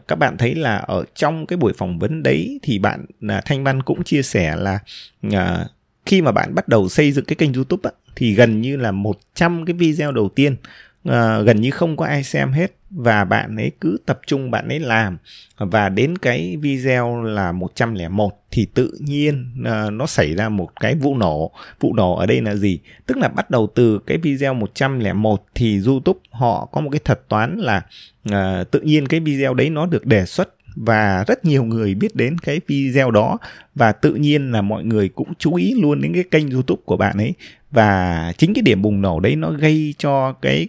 các 0.08 0.16
bạn 0.16 0.36
thấy 0.38 0.54
là 0.54 0.76
ở 0.76 1.04
trong 1.14 1.46
cái 1.46 1.56
buổi 1.56 1.72
phỏng 1.72 1.98
vấn 1.98 2.22
đấy 2.22 2.60
thì 2.62 2.78
bạn 2.78 3.04
à, 3.28 3.40
Thanh 3.44 3.64
Văn 3.64 3.82
cũng 3.82 4.04
chia 4.04 4.22
sẻ 4.22 4.56
là 4.56 4.78
ờ, 5.32 5.66
khi 6.06 6.22
mà 6.22 6.32
bạn 6.32 6.54
bắt 6.54 6.68
đầu 6.68 6.88
xây 6.88 7.12
dựng 7.12 7.24
cái 7.24 7.36
kênh 7.36 7.52
YouTube 7.52 7.90
á, 7.90 7.90
thì 8.16 8.34
gần 8.34 8.60
như 8.60 8.76
là 8.76 8.92
100 8.92 9.64
cái 9.64 9.74
video 9.74 10.12
đầu 10.12 10.28
tiên 10.28 10.56
uh, 11.08 11.46
gần 11.46 11.60
như 11.60 11.70
không 11.70 11.96
có 11.96 12.06
ai 12.06 12.25
xem 12.25 12.52
hết 12.52 12.72
và 12.90 13.25
bạn 13.25 13.56
ấy 13.56 13.72
cứ 13.81 13.99
tập 14.06 14.20
trung 14.26 14.50
bạn 14.50 14.69
ấy 14.69 14.81
làm. 14.81 15.19
Và 15.58 15.88
đến 15.88 16.19
cái 16.19 16.56
video 16.56 17.22
là 17.22 17.52
101 17.52 18.31
thì 18.50 18.66
tự 18.75 18.99
nhiên 19.00 19.54
uh, 19.60 19.93
nó 19.93 20.06
xảy 20.06 20.34
ra 20.34 20.49
một 20.49 20.81
cái 20.81 20.94
vụ 20.94 21.16
nổ. 21.16 21.50
Vụ 21.81 21.94
nổ 21.94 22.14
ở 22.16 22.26
đây 22.26 22.43
là 22.43 22.54
gì? 22.54 22.78
Tức 23.06 23.16
là 23.19 23.28
bắt 23.28 23.50
đầu 23.50 23.69
từ 23.75 23.99
cái 24.06 24.19
video 24.19 24.54
101 24.54 25.44
thì 25.54 25.81
YouTube 25.87 26.20
họ 26.31 26.69
có 26.72 26.81
một 26.81 26.90
cái 26.93 27.00
thuật 27.05 27.28
toán 27.28 27.56
là 27.58 27.82
uh, 28.28 28.70
tự 28.70 28.81
nhiên 28.81 29.06
cái 29.06 29.20
video 29.20 29.55
đấy 29.55 29.70
nó 29.70 29.87
được 29.87 30.06
đề 30.06 30.26
xuất 30.26 30.55
và 30.74 31.24
rất 31.26 31.44
nhiều 31.44 31.64
người 31.64 31.94
biết 31.94 32.16
đến 32.16 32.38
cái 32.38 32.60
video 32.66 33.10
đó. 33.10 33.38
Và 33.74 33.92
tự 33.92 34.14
nhiên 34.14 34.52
là 34.52 34.62
mọi 34.62 34.84
người 34.84 35.08
cũng 35.08 35.32
chú 35.38 35.54
ý 35.54 35.74
luôn 35.80 36.00
đến 36.00 36.12
cái 36.14 36.24
kênh 36.30 36.50
YouTube 36.50 36.82
của 36.84 36.96
bạn 36.96 37.16
ấy. 37.19 37.34
Và 37.70 38.32
chính 38.38 38.54
cái 38.54 38.62
điểm 38.62 38.82
bùng 38.82 39.02
nổ 39.02 39.20
đấy 39.20 39.36
nó 39.36 39.50
gây 39.50 39.94
cho 39.98 40.32
cái, 40.32 40.69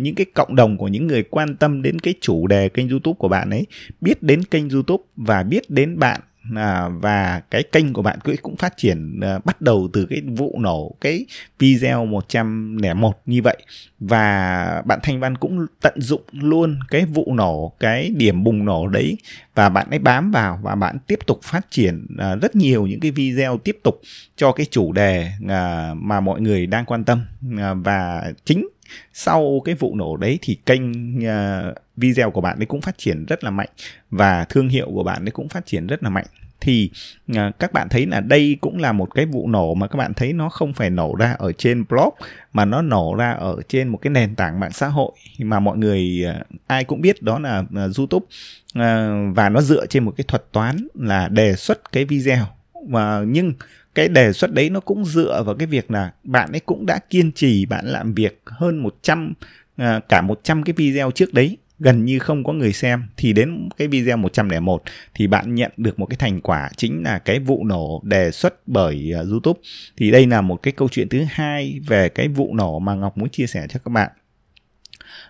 những 0.00 0.14
cái 0.14 0.26
cộng 0.34 0.56
đồng 0.56 0.78
của 0.78 0.88
những 0.88 1.06
người 1.06 1.22
quan 1.22 1.56
tâm 1.56 1.82
đến 1.82 1.98
cái 1.98 2.14
chủ 2.20 2.46
đề 2.46 2.68
kênh 2.68 2.88
YouTube 2.88 3.16
của 3.18 3.28
bạn 3.28 3.50
ấy 3.50 3.66
biết 4.00 4.22
đến 4.22 4.44
kênh 4.44 4.70
YouTube 4.70 5.04
và 5.16 5.42
biết 5.42 5.70
đến 5.70 5.98
bạn 5.98 6.20
à, 6.56 6.88
và 6.88 7.42
cái 7.50 7.62
kênh 7.62 7.92
của 7.92 8.02
bạn 8.02 8.18
cũng 8.42 8.56
phát 8.56 8.76
triển 8.76 9.20
à, 9.20 9.38
bắt 9.44 9.60
đầu 9.60 9.88
từ 9.92 10.06
cái 10.10 10.22
vụ 10.36 10.58
nổ 10.60 10.94
cái 11.00 11.26
video 11.58 12.06
101 12.06 13.20
như 13.26 13.42
vậy. 13.42 13.56
Và 14.00 14.82
bạn 14.86 14.98
Thanh 15.02 15.20
Văn 15.20 15.36
cũng 15.36 15.66
tận 15.80 15.94
dụng 16.00 16.22
luôn 16.32 16.78
cái 16.90 17.04
vụ 17.04 17.34
nổ 17.34 17.72
cái 17.80 18.10
điểm 18.16 18.44
bùng 18.44 18.64
nổ 18.64 18.88
đấy 18.88 19.16
và 19.54 19.68
bạn 19.68 19.90
ấy 19.90 19.98
bám 19.98 20.30
vào 20.30 20.58
và 20.62 20.74
bạn 20.74 20.98
tiếp 21.06 21.18
tục 21.26 21.40
phát 21.42 21.66
triển 21.70 22.06
à, 22.18 22.34
rất 22.34 22.56
nhiều 22.56 22.86
những 22.86 23.00
cái 23.00 23.10
video 23.10 23.58
tiếp 23.58 23.78
tục 23.82 24.00
cho 24.36 24.52
cái 24.52 24.66
chủ 24.70 24.92
đề 24.92 25.30
à, 25.48 25.94
mà 25.96 26.20
mọi 26.20 26.40
người 26.40 26.66
đang 26.66 26.84
quan 26.84 27.04
tâm. 27.04 27.26
À, 27.58 27.74
và 27.74 28.32
chính 28.44 28.68
sau 29.12 29.62
cái 29.64 29.74
vụ 29.74 29.94
nổ 29.96 30.16
đấy 30.16 30.38
thì 30.42 30.58
kênh 30.66 31.16
uh, 31.18 31.74
video 31.96 32.30
của 32.30 32.40
bạn 32.40 32.58
ấy 32.58 32.66
cũng 32.66 32.80
phát 32.80 32.98
triển 32.98 33.24
rất 33.24 33.44
là 33.44 33.50
mạnh 33.50 33.68
và 34.10 34.44
thương 34.44 34.68
hiệu 34.68 34.90
của 34.94 35.02
bạn 35.02 35.24
ấy 35.24 35.30
cũng 35.30 35.48
phát 35.48 35.66
triển 35.66 35.86
rất 35.86 36.02
là 36.02 36.10
mạnh. 36.10 36.26
Thì 36.60 36.90
uh, 37.32 37.36
các 37.58 37.72
bạn 37.72 37.88
thấy 37.88 38.06
là 38.06 38.20
đây 38.20 38.56
cũng 38.60 38.78
là 38.78 38.92
một 38.92 39.14
cái 39.14 39.26
vụ 39.26 39.48
nổ 39.48 39.74
mà 39.74 39.86
các 39.86 39.96
bạn 39.96 40.14
thấy 40.14 40.32
nó 40.32 40.48
không 40.48 40.72
phải 40.72 40.90
nổ 40.90 41.14
ra 41.14 41.32
ở 41.38 41.52
trên 41.52 41.84
blog 41.88 42.14
mà 42.52 42.64
nó 42.64 42.82
nổ 42.82 43.14
ra 43.18 43.30
ở 43.30 43.56
trên 43.68 43.88
một 43.88 43.98
cái 44.02 44.10
nền 44.10 44.34
tảng 44.34 44.60
mạng 44.60 44.72
xã 44.72 44.88
hội 44.88 45.12
mà 45.38 45.60
mọi 45.60 45.78
người 45.78 46.24
uh, 46.40 46.46
ai 46.66 46.84
cũng 46.84 47.00
biết 47.00 47.22
đó 47.22 47.38
là 47.38 47.58
uh, 47.58 47.96
YouTube. 47.96 48.26
Uh, 48.78 49.36
và 49.36 49.48
nó 49.48 49.60
dựa 49.60 49.86
trên 49.86 50.04
một 50.04 50.14
cái 50.16 50.24
thuật 50.28 50.52
toán 50.52 50.88
là 50.94 51.28
đề 51.28 51.56
xuất 51.56 51.92
cái 51.92 52.04
video. 52.04 52.46
Mà 52.88 53.20
nhưng 53.26 53.52
cái 53.94 54.08
đề 54.08 54.32
xuất 54.32 54.52
đấy 54.52 54.70
nó 54.70 54.80
cũng 54.80 55.04
dựa 55.04 55.42
vào 55.46 55.54
cái 55.54 55.66
việc 55.66 55.90
là 55.90 56.12
bạn 56.24 56.52
ấy 56.52 56.60
cũng 56.60 56.86
đã 56.86 56.98
kiên 56.98 57.32
trì 57.32 57.66
bạn 57.66 57.86
làm 57.86 58.14
việc 58.14 58.42
hơn 58.46 58.82
100 58.82 59.32
à, 59.76 60.00
cả 60.08 60.20
100 60.20 60.62
cái 60.62 60.72
video 60.72 61.10
trước 61.10 61.34
đấy 61.34 61.56
gần 61.78 62.04
như 62.04 62.18
không 62.18 62.44
có 62.44 62.52
người 62.52 62.72
xem. 62.72 63.02
Thì 63.16 63.32
đến 63.32 63.68
cái 63.76 63.88
video 63.88 64.16
101 64.16 64.82
thì 65.14 65.26
bạn 65.26 65.54
nhận 65.54 65.72
được 65.76 65.98
một 65.98 66.06
cái 66.06 66.16
thành 66.16 66.40
quả 66.40 66.70
chính 66.76 67.02
là 67.02 67.18
cái 67.18 67.38
vụ 67.38 67.64
nổ 67.64 68.02
đề 68.04 68.30
xuất 68.30 68.68
bởi 68.68 69.12
ờ, 69.14 69.26
YouTube. 69.30 69.60
Thì 69.96 70.10
đây 70.10 70.26
là 70.26 70.40
một 70.40 70.62
cái 70.62 70.72
câu 70.72 70.88
chuyện 70.88 71.08
thứ 71.08 71.24
hai 71.28 71.80
về 71.86 72.08
cái 72.08 72.28
vụ 72.28 72.54
nổ 72.54 72.78
mà 72.78 72.94
Ngọc 72.94 73.18
muốn 73.18 73.28
chia 73.28 73.46
sẻ 73.46 73.66
cho 73.68 73.80
các 73.84 73.90
bạn 73.90 74.10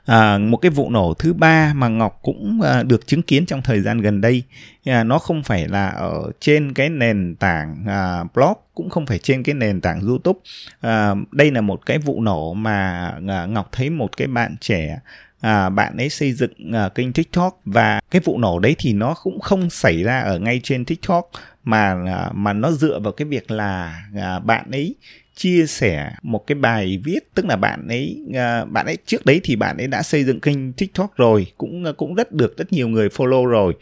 à, 0.05 0.38
một 0.38 0.57
cái 0.57 0.71
vụ 0.71 0.91
nổ 0.91 1.14
thứ 1.14 1.33
ba 1.33 1.73
mà 1.75 1.88
ngọc 1.88 2.19
cũng 2.23 2.61
à, 2.61 2.83
được 2.83 3.07
chứng 3.07 3.23
kiến 3.23 3.47
trong 3.47 3.62
thời 3.62 3.81
gian 3.81 4.00
gần 4.00 4.21
đây. 4.21 4.43
À, 4.85 5.05
nó 5.05 5.19
không 5.19 5.43
phải 5.43 5.69
là 5.69 5.88
ở 5.88 6.31
trên 6.41 6.75
cái 6.75 6.88
nền 6.88 7.37
tảng 7.37 7.85
à, 7.88 8.25
blog 8.35 8.53
cũng 8.75 8.91
không 8.91 9.07
phải 9.07 9.19
trên 9.19 9.43
cái 9.43 9.55
nền 9.55 9.81
tảng 9.81 10.00
youtube. 10.00 10.41
À, 10.81 11.14
đây 11.33 11.50
là 11.50 11.61
một 11.61 11.87
cái 11.87 11.99
vụ 11.99 12.21
nổ 12.21 12.55
mà 12.55 13.11
à, 13.29 13.47
ngọc 13.47 13.69
thấy 13.73 13.91
một 13.91 14.17
cái 14.17 14.29
bạn 14.29 14.57
trẻ 14.61 14.99
à, 15.41 15.69
bạn 15.69 15.97
ấy 15.97 16.09
xây 16.09 16.33
dựng 16.33 16.73
à, 16.73 16.88
kênh 16.88 17.12
tiktok. 17.12 17.61
Và 17.64 18.00
cái 18.11 18.21
vụ 18.25 18.38
nổ 18.38 18.59
đấy 18.59 18.76
thì 18.79 18.93
nó 18.93 19.14
cũng 19.23 19.41
không 19.41 19.71
xảy 19.71 20.03
ra 20.03 20.21
ở 20.21 20.38
ngay 20.38 20.61
trên 20.62 20.85
tiktok 20.85 21.31
mà 21.64 21.97
à, 22.07 22.31
mà 22.35 22.53
nó 22.53 22.71
dựa 22.71 22.99
vào 22.99 23.12
cái 23.12 23.26
việc 23.29 23.50
là 23.50 24.03
à, 24.17 24.38
bạn 24.38 24.71
ấy 24.71 24.95
chia 25.37 25.67
sẻ 25.67 26.12
một 26.23 26.47
cái 26.47 26.55
bài 26.55 26.99
viết, 27.05 27.35
tức 27.35 27.47
là 27.47 27.57
bạn 27.57 27.88
ấy 27.88 28.21
à, 28.35 28.64
bạn 28.64 28.87
ấy, 28.87 28.99
trước 29.07 29.26
đấy 29.26 29.41
thì 29.45 29.57
bạn 29.57 29.76
ấy 29.76 29.87
đã 29.87 30.03
xây 30.03 30.25
dựng 30.25 30.41
kênh 30.41 30.73
tiktok 30.73 31.17
rồi, 31.17 31.47
cũng 31.59 31.85
à, 31.85 31.93
cũng 31.97 32.14
rất 32.14 32.33
được 32.33 32.57
rất 32.59 32.73
nhiều 32.73 32.88
người 32.88 33.09
follow 33.09 33.47
rồi. 33.47 33.75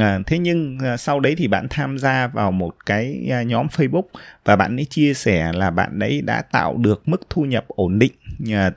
À, 0.00 0.18
thế 0.26 0.38
nhưng 0.38 0.78
sau 0.98 1.20
đấy 1.20 1.34
thì 1.38 1.48
bạn 1.48 1.66
tham 1.70 1.98
gia 1.98 2.26
vào 2.26 2.52
một 2.52 2.74
cái 2.86 3.30
nhóm 3.46 3.66
facebook 3.66 4.02
và 4.44 4.56
bạn 4.56 4.76
ấy 4.76 4.84
chia 4.84 5.14
sẻ 5.14 5.52
là 5.52 5.70
bạn 5.70 5.98
ấy 5.98 6.22
đã 6.22 6.42
tạo 6.42 6.76
được 6.76 7.08
mức 7.08 7.20
thu 7.30 7.42
nhập 7.42 7.64
ổn 7.68 7.98
định 7.98 8.12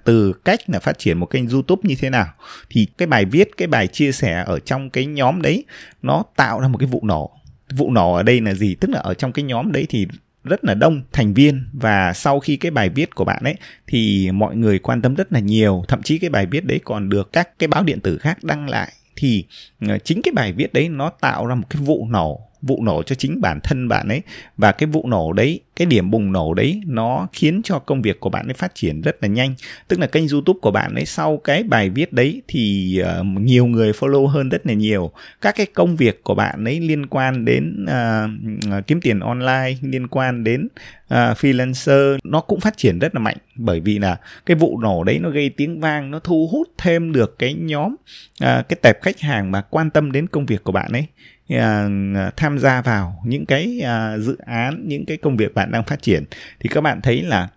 từ 0.04 0.34
cách 0.46 0.60
là 0.68 0.80
phát 0.80 1.00
triển 1.00 1.18
một 1.18 1.26
kênh 1.26 1.50
youtube 1.50 1.82
như 1.84 1.96
thế 2.00 2.10
nào. 2.10 2.28
Thì 2.70 2.88
cái 2.98 3.08
bài 3.08 3.26
viết, 3.26 3.50
cái 3.58 3.68
bài 3.68 3.88
chia 3.88 4.12
sẻ 4.12 4.44
ở 4.46 4.60
trong 4.60 4.90
cái 4.90 5.06
nhóm 5.06 5.42
đấy, 5.42 5.66
nó 6.02 6.24
tạo 6.36 6.60
ra 6.60 6.68
một 6.68 6.78
cái 6.78 6.88
vụ 6.88 7.02
nổ. 7.04 7.32
Vụ 7.76 7.92
nổ 7.92 8.14
ở 8.14 8.24
đây 8.24 8.42
là 8.42 8.54
gì? 8.54 8.76
Tức 8.76 8.90
là 8.90 9.00
ở 9.00 9.14
trong 9.14 9.32
cái 9.32 9.44
nhóm 9.44 9.72
đấy 9.72 9.86
thì 9.90 10.08
rất 10.50 10.66
là 10.66 10.74
đông 10.74 11.02
thành 11.12 11.34
viên. 11.34 11.66
Và 11.74 12.14
sau 12.14 12.40
khi 12.40 12.58
cái 12.58 12.72
bài 12.72 12.90
viết 12.90 13.16
của 13.16 13.26
bạn 13.26 13.44
ấy 13.44 13.56
thì 13.88 14.32
mọi 14.32 14.56
người 14.56 14.80
quan 14.80 15.02
tâm 15.02 15.16
rất 15.16 15.34
là 15.34 15.40
nhiều. 15.40 15.84
Thậm 15.88 16.04
chí 16.04 16.18
cái 16.18 16.30
bài 16.30 16.46
viết 16.46 16.66
đấy 16.66 16.80
còn 16.84 17.10
được 17.10 17.34
các 17.34 17.60
cái 17.60 17.68
báo 17.68 17.84
điện 17.84 18.00
tử 18.00 18.18
khác 18.18 18.44
đăng 18.44 18.70
lại. 18.70 18.94
Thì 19.16 19.46
ờ, 19.88 19.98
chính 19.98 20.22
cái 20.22 20.32
bài 20.36 20.54
viết 20.54 20.74
đấy 20.74 20.90
nó 20.90 21.10
tạo 21.10 21.46
ra 21.46 21.56
một 21.56 21.66
cái 21.70 21.82
vụ 21.82 22.08
nổ 22.10 22.49
vụ 22.62 22.84
nổ 22.84 23.04
cho 23.04 23.16
chính 23.16 23.42
bản 23.42 23.60
thân 23.64 23.88
bạn 23.88 24.08
ấy. 24.08 24.22
Và 24.58 24.72
cái 24.72 24.88
vụ 24.88 25.08
nổ 25.08 25.34
đấy 25.34 25.60
cái 25.76 25.86
điểm 25.86 26.12
bùng 26.12 26.32
nổ 26.32 26.54
đấy 26.54 26.82
nó 26.86 27.28
khiến 27.34 27.62
cho 27.64 27.80
công 27.80 28.02
việc 28.02 28.20
của 28.20 28.30
bạn 28.30 28.48
ấy 28.48 28.54
phát 28.54 28.76
triển 28.76 29.02
rất 29.02 29.18
là 29.22 29.28
nhanh. 29.28 29.56
Tức 29.88 30.00
là 30.00 30.08
kênh 30.08 30.28
youtube 30.28 30.60
của 30.62 30.72
bạn 30.72 30.96
ấy 30.96 31.06
sau 31.06 31.38
cái 31.38 31.64
bài 31.64 31.90
viết 31.90 32.14
đấy 32.14 32.42
thì 32.48 32.96
uh, 33.20 33.26
nhiều 33.26 33.66
người 33.66 33.92
follow 33.92 34.28
hơn 34.28 34.50
rất 34.50 34.68
là 34.68 34.74
nhiều. 34.74 35.12
Các 35.42 35.56
cái 35.58 35.66
công 35.66 35.96
việc 35.96 36.24
của 36.24 36.36
bạn 36.36 36.66
ấy 36.66 36.80
liên 36.80 37.06
quan 37.06 37.46
đến 37.46 37.86
uh, 37.86 38.88
kiếm 38.88 39.02
tiền 39.02 39.20
online 39.20 39.74
liên 39.82 40.08
quan 40.08 40.44
đến 40.44 40.66
uh, 40.66 41.10
freelancer 41.10 42.18
nó 42.24 42.42
cũng 42.42 42.60
phát 42.60 42.78
triển 42.78 43.00
rất 43.00 43.16
là 43.16 43.22
mạnh. 43.22 43.38
Bởi 43.56 43.80
vì 43.80 44.00
là 44.00 44.18
cái 44.46 44.56
vụ 44.56 44.80
nổ 44.80 45.04
đấy 45.04 45.20
nó 45.20 45.30
gây 45.30 45.50
tiếng 45.50 45.80
vang 45.80 46.12
nó 46.12 46.20
thu 46.20 46.50
hút 46.52 46.68
thêm 46.78 47.12
được 47.12 47.40
cái 47.40 47.54
nhóm 47.54 47.92
uh, 47.94 47.98
cái 48.40 48.78
tệp 48.82 49.02
khách 49.02 49.20
hàng 49.20 49.52
mà 49.52 49.62
quan 49.62 49.90
tâm 49.90 50.12
đến 50.12 50.28
công 50.28 50.46
việc 50.46 50.64
của 50.64 50.72
bạn 50.72 50.92
ấy. 50.92 51.06
À, 51.50 51.90
à, 52.16 52.32
tham 52.38 52.60
gia 52.60 52.82
vào 52.82 53.22
những 53.26 53.46
cái 53.46 53.80
à, 53.86 54.18
dự 54.18 54.38
án, 54.46 54.84
những 54.88 55.06
cái 55.06 55.18
công 55.18 55.38
việc 55.38 55.54
bạn 55.54 55.72
đang 55.72 55.84
phát 55.84 56.02
triển. 56.02 56.24
Thì 56.60 56.70
các 56.70 56.82
bạn 56.82 57.02
thấy 57.02 57.22
là 57.22 57.48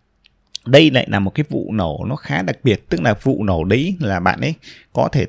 đây 0.67 0.91
lại 0.91 1.07
là 1.11 1.19
một 1.19 1.31
cái 1.35 1.45
vụ 1.49 1.73
nổ 1.73 2.05
nó 2.09 2.17
khá 2.17 2.43
đặc 2.43 2.57
biệt, 2.65 2.89
tức 2.89 3.03
là 3.03 3.15
vụ 3.23 3.45
nổ 3.45 3.65
đấy 3.65 3.97
là 4.01 4.21
bạn 4.21 4.41
ấy 4.41 4.55
có 4.93 5.09
thể 5.13 5.27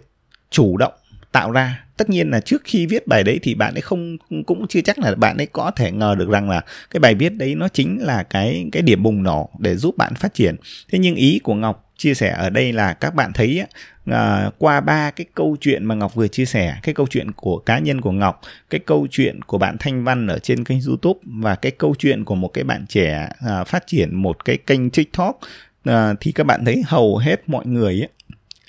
chủ 0.49 0.77
động 0.77 0.93
tạo 1.31 1.51
ra. 1.51 1.85
Tất 1.97 2.09
nhiên 2.09 2.29
là 2.29 2.39
trước 2.39 2.61
khi 2.65 2.85
viết 2.85 3.07
bài 3.07 3.23
đấy 3.23 3.39
thì 3.43 3.55
bạn 3.55 3.73
ấy 3.73 3.81
không, 3.81 4.17
cũng 4.45 4.67
chưa 4.69 4.81
chắc 4.81 4.99
là 4.99 5.15
bạn 5.15 5.37
ấy 5.37 5.45
có 5.45 5.71
thể 5.71 5.91
ngờ 5.91 6.15
được 6.19 6.29
rằng 6.29 6.49
là 6.49 6.61
cái 6.91 6.99
bài 6.99 7.15
viết 7.15 7.29
đấy 7.29 7.55
nó 7.55 7.67
chính 7.67 7.97
là 8.01 8.23
cái 8.23 8.69
cái 8.71 8.81
điểm 8.81 9.03
bùng 9.03 9.23
nổ 9.23 9.49
để 9.59 9.75
giúp 9.75 9.97
bạn 9.97 10.15
phát 10.15 10.33
triển. 10.33 10.55
Thế 10.91 10.99
nhưng 10.99 11.15
ý 11.15 11.39
của 11.43 11.55
ngọc 11.55 11.82
chia 11.97 12.13
sẻ 12.13 12.29
ở 12.37 12.49
đây 12.49 12.73
là 12.73 12.93
các 12.93 13.15
bạn 13.15 13.33
thấy 13.33 13.63
à, 14.05 14.49
qua 14.57 14.81
ba 14.81 15.11
cái 15.11 15.25
câu 15.35 15.57
chuyện 15.61 15.85
mà 15.85 15.95
ngọc 15.95 16.15
vừa 16.15 16.27
chia 16.27 16.45
sẻ 16.45 16.77
cái 16.83 16.95
câu 16.95 17.07
chuyện 17.09 17.31
của 17.31 17.57
cá 17.57 17.79
nhân 17.79 18.01
của 18.01 18.11
ngọc 18.11 18.41
cái 18.69 18.79
câu 18.79 19.07
chuyện 19.11 19.41
của 19.41 19.57
bạn 19.57 19.77
thanh 19.79 20.03
văn 20.03 20.27
ở 20.27 20.39
trên 20.39 20.63
kênh 20.63 20.79
youtube 20.87 21.19
và 21.23 21.55
cái 21.55 21.71
câu 21.71 21.95
chuyện 21.99 22.25
của 22.25 22.35
một 22.35 22.47
cái 22.47 22.63
bạn 22.63 22.85
trẻ 22.89 23.29
à, 23.47 23.63
phát 23.63 23.87
triển 23.87 24.15
một 24.15 24.45
cái 24.45 24.57
kênh 24.57 24.89
tiktok 24.89 25.39
à, 25.83 26.13
thì 26.19 26.31
các 26.31 26.43
bạn 26.43 26.65
thấy 26.65 26.83
hầu 26.85 27.17
hết 27.17 27.49
mọi 27.49 27.65
người 27.65 28.01
ấy, 28.01 28.09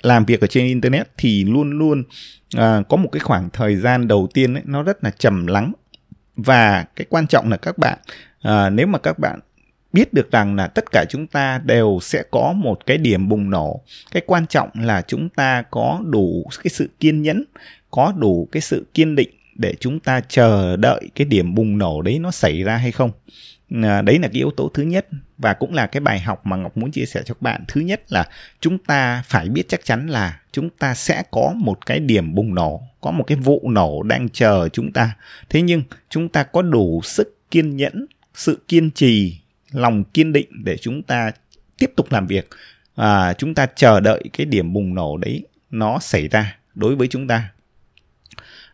làm 0.03 0.25
việc 0.25 0.41
ở 0.41 0.47
trên 0.47 0.67
internet 0.67 1.09
thì 1.19 1.45
luôn 1.45 1.79
luôn 1.79 2.05
à, 2.57 2.83
có 2.89 2.97
một 2.97 3.09
cái 3.13 3.21
khoảng 3.21 3.51
thời 3.51 3.77
gian 3.77 4.09
đầu 4.09 4.29
tiên 4.35 4.55
ấy, 4.55 4.63
nó 4.67 4.83
rất 4.83 5.05
là 5.05 5.11
trầm 5.11 5.47
lắng. 5.47 5.73
Và 6.37 6.85
cái 6.97 7.07
quan 7.11 7.27
trọng 7.27 7.51
là 7.51 7.57
các 7.57 7.79
bạn 7.79 7.99
à, 8.43 8.71
nếu 8.71 8.87
mà 8.87 8.99
các 8.99 9.19
bạn 9.19 9.41
biết 9.95 10.13
được 10.13 10.31
rằng 10.31 10.55
là 10.57 10.67
tất 10.67 10.85
cả 10.93 11.05
chúng 11.09 11.27
ta 11.27 11.61
đều 11.65 11.99
sẽ 12.03 12.23
có 12.31 12.53
một 12.53 12.87
cái 12.87 12.99
điểm 12.99 13.29
bùng 13.29 13.51
nổ. 13.51 13.81
Cái 14.13 14.23
quan 14.27 14.47
trọng 14.47 14.69
là 14.75 15.03
chúng 15.03 15.29
ta 15.29 15.63
có 15.71 16.01
đủ 16.07 16.47
cái 16.63 16.71
sự 16.71 16.91
kiên 17.01 17.23
nhẫn, 17.23 17.45
có 17.91 18.13
đủ 18.17 18.49
cái 18.53 18.61
sự 18.61 18.87
kiên 18.95 19.15
định 19.15 19.31
để 19.55 19.75
chúng 19.81 20.01
ta 20.01 20.21
chờ 20.29 20.77
đợi 20.77 21.09
cái 21.15 21.25
điểm 21.25 21.55
bùng 21.55 21.79
nổ 21.79 22.03
đấy 22.03 22.19
nó 22.19 22.31
xảy 22.31 22.63
ra 22.63 22.77
hay 22.77 22.93
không. 22.93 23.11
À, 23.83 24.03
đấy 24.03 24.19
là 24.19 24.29
cái 24.29 24.37
yếu 24.39 24.51
tố 24.51 24.71
thứ 24.75 24.83
nhất 24.83 25.07
và 25.39 25.53
cũng 25.53 25.75
là 25.75 25.87
cái 25.87 26.01
bài 26.01 26.21
học 26.21 26.47
mà 26.47 26.57
ngọc 26.57 26.77
muốn 26.77 26.91
chia 26.91 27.05
sẻ 27.07 27.23
cho 27.25 27.35
các 27.35 27.43
bạn. 27.43 27.65
Thứ 27.69 27.81
nhất 27.81 28.03
là 28.09 28.29
chúng 28.61 28.79
ta 28.79 29.23
phải 29.27 29.49
biết 29.49 29.69
chắc 29.69 29.85
chắn 29.85 30.07
là 30.07 30.41
chúng 30.53 30.71
ta 30.71 30.95
sẽ 30.95 31.23
có 31.31 31.53
một 31.57 31.87
cái 31.87 32.01
điểm 32.01 32.35
bùng 32.35 32.55
nổ, 32.55 32.83
có 33.01 33.11
một 33.11 33.25
cái 33.27 33.37
vụ 33.37 33.71
nổ 33.71 34.03
đang 34.03 34.29
chờ 34.29 34.69
chúng 34.73 34.93
ta. 34.93 35.17
Thế 35.49 35.63
nhưng 35.63 35.83
chúng 36.11 36.29
ta 36.29 36.43
có 36.43 36.63
đủ 36.63 37.01
sức 37.05 37.37
kiên 37.51 37.77
nhẫn, 37.77 38.07
sự 38.35 38.65
kiên 38.69 38.91
trì 38.91 39.44
lòng 39.75 40.05
kiên 40.05 40.33
định 40.33 40.49
để 40.65 40.77
chúng 40.77 41.03
ta 41.03 41.33
tiếp 41.79 41.93
tục 41.97 42.13
làm 42.13 42.27
việc 42.27 42.49
à, 42.95 43.33
chúng 43.33 43.55
ta 43.55 43.67
chờ 43.77 44.01
đợi 44.01 44.23
cái 44.33 44.47
điểm 44.47 44.73
bùng 44.73 44.95
nổ 44.95 45.17
đấy 45.17 45.45
nó 45.71 45.99
xảy 45.99 46.29
ra 46.29 46.57
đối 46.75 46.97
với 46.97 47.09
chúng 47.09 47.29
ta. 47.29 47.51